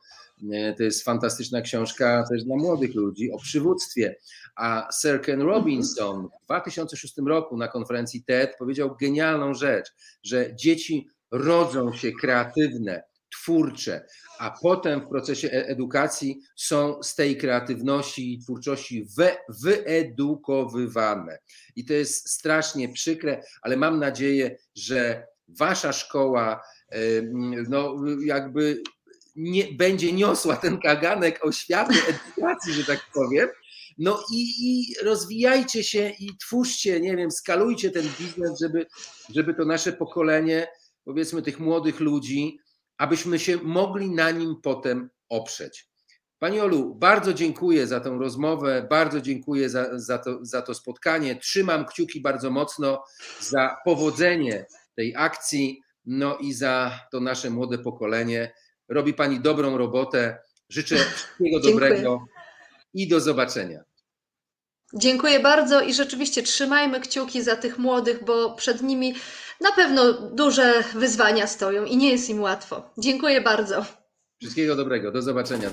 To 0.76 0.82
jest 0.82 1.04
fantastyczna 1.04 1.60
książka 1.60 2.24
też 2.30 2.44
dla 2.44 2.56
młodych 2.56 2.94
ludzi 2.94 3.32
o 3.32 3.38
przywództwie. 3.38 4.16
A 4.56 4.88
Sir 5.00 5.22
Ken 5.22 5.40
Robinson 5.42 6.28
w 6.42 6.44
2006 6.44 7.14
roku 7.26 7.56
na 7.56 7.68
konferencji 7.68 8.24
TED 8.24 8.56
powiedział 8.58 8.96
genialną 9.00 9.54
rzecz, 9.54 9.92
że 10.22 10.56
dzieci 10.56 11.08
rodzą 11.34 11.92
się 11.92 12.12
kreatywne, 12.12 13.02
twórcze, 13.32 14.06
a 14.38 14.50
potem 14.62 15.00
w 15.00 15.08
procesie 15.08 15.48
e- 15.48 15.66
edukacji 15.66 16.40
są 16.56 17.02
z 17.02 17.14
tej 17.14 17.36
kreatywności 17.36 18.34
i 18.34 18.38
twórczości 18.38 19.06
we, 19.16 19.36
wyedukowywane. 19.62 21.38
I 21.76 21.84
to 21.84 21.92
jest 21.92 22.30
strasznie 22.30 22.88
przykre, 22.88 23.42
ale 23.62 23.76
mam 23.76 23.98
nadzieję, 23.98 24.56
że 24.74 25.26
wasza 25.48 25.92
szkoła 25.92 26.60
e, 26.90 26.98
no, 27.68 27.96
jakby 28.24 28.82
nie, 29.36 29.64
będzie 29.72 30.12
niosła 30.12 30.56
ten 30.56 30.78
kaganek 30.80 31.44
oświaty, 31.44 31.94
edukacji, 32.08 32.72
że 32.72 32.84
tak 32.84 33.00
powiem. 33.14 33.48
No 33.98 34.22
i, 34.32 34.44
i 34.58 34.94
rozwijajcie 35.04 35.84
się 35.84 36.12
i 36.20 36.36
twórzcie, 36.36 37.00
nie 37.00 37.16
wiem, 37.16 37.30
skalujcie 37.30 37.90
ten 37.90 38.08
biznes, 38.20 38.60
żeby, 38.60 38.86
żeby 39.34 39.54
to 39.54 39.64
nasze 39.64 39.92
pokolenie, 39.92 40.66
powiedzmy 41.04 41.42
tych 41.42 41.60
młodych 41.60 42.00
ludzi, 42.00 42.58
abyśmy 42.98 43.38
się 43.38 43.56
mogli 43.62 44.10
na 44.10 44.30
nim 44.30 44.56
potem 44.62 45.10
oprzeć. 45.28 45.88
Pani 46.38 46.60
Olu, 46.60 46.94
bardzo 46.94 47.34
dziękuję 47.34 47.86
za 47.86 48.00
tą 48.00 48.18
rozmowę, 48.18 48.86
bardzo 48.90 49.20
dziękuję 49.20 49.70
za, 49.70 49.98
za, 49.98 50.18
to, 50.18 50.38
za 50.42 50.62
to 50.62 50.74
spotkanie. 50.74 51.36
Trzymam 51.36 51.86
kciuki 51.86 52.20
bardzo 52.20 52.50
mocno 52.50 53.04
za 53.40 53.76
powodzenie 53.84 54.66
tej 54.96 55.14
akcji, 55.16 55.80
no 56.04 56.36
i 56.36 56.52
za 56.52 57.00
to 57.12 57.20
nasze 57.20 57.50
młode 57.50 57.78
pokolenie. 57.78 58.54
Robi 58.88 59.14
Pani 59.14 59.40
dobrą 59.40 59.78
robotę. 59.78 60.38
Życzę 60.68 60.96
wszystkiego 60.96 61.60
dobrego 61.60 62.24
i 62.94 63.08
do 63.08 63.20
zobaczenia. 63.20 63.84
Dziękuję 64.96 65.40
bardzo 65.40 65.80
i 65.80 65.94
rzeczywiście 65.94 66.42
trzymajmy 66.42 67.00
kciuki 67.00 67.42
za 67.42 67.56
tych 67.56 67.78
młodych, 67.78 68.24
bo 68.24 68.54
przed 68.54 68.82
nimi 68.82 69.14
na 69.60 69.72
pewno 69.72 70.12
duże 70.12 70.74
wyzwania 70.94 71.46
stoją 71.46 71.84
i 71.84 71.96
nie 71.96 72.10
jest 72.10 72.30
im 72.30 72.40
łatwo. 72.40 72.90
Dziękuję 72.98 73.40
bardzo. 73.40 73.84
Wszystkiego 74.40 74.76
dobrego. 74.76 75.12
Do 75.12 75.22
zobaczenia. 75.22 75.70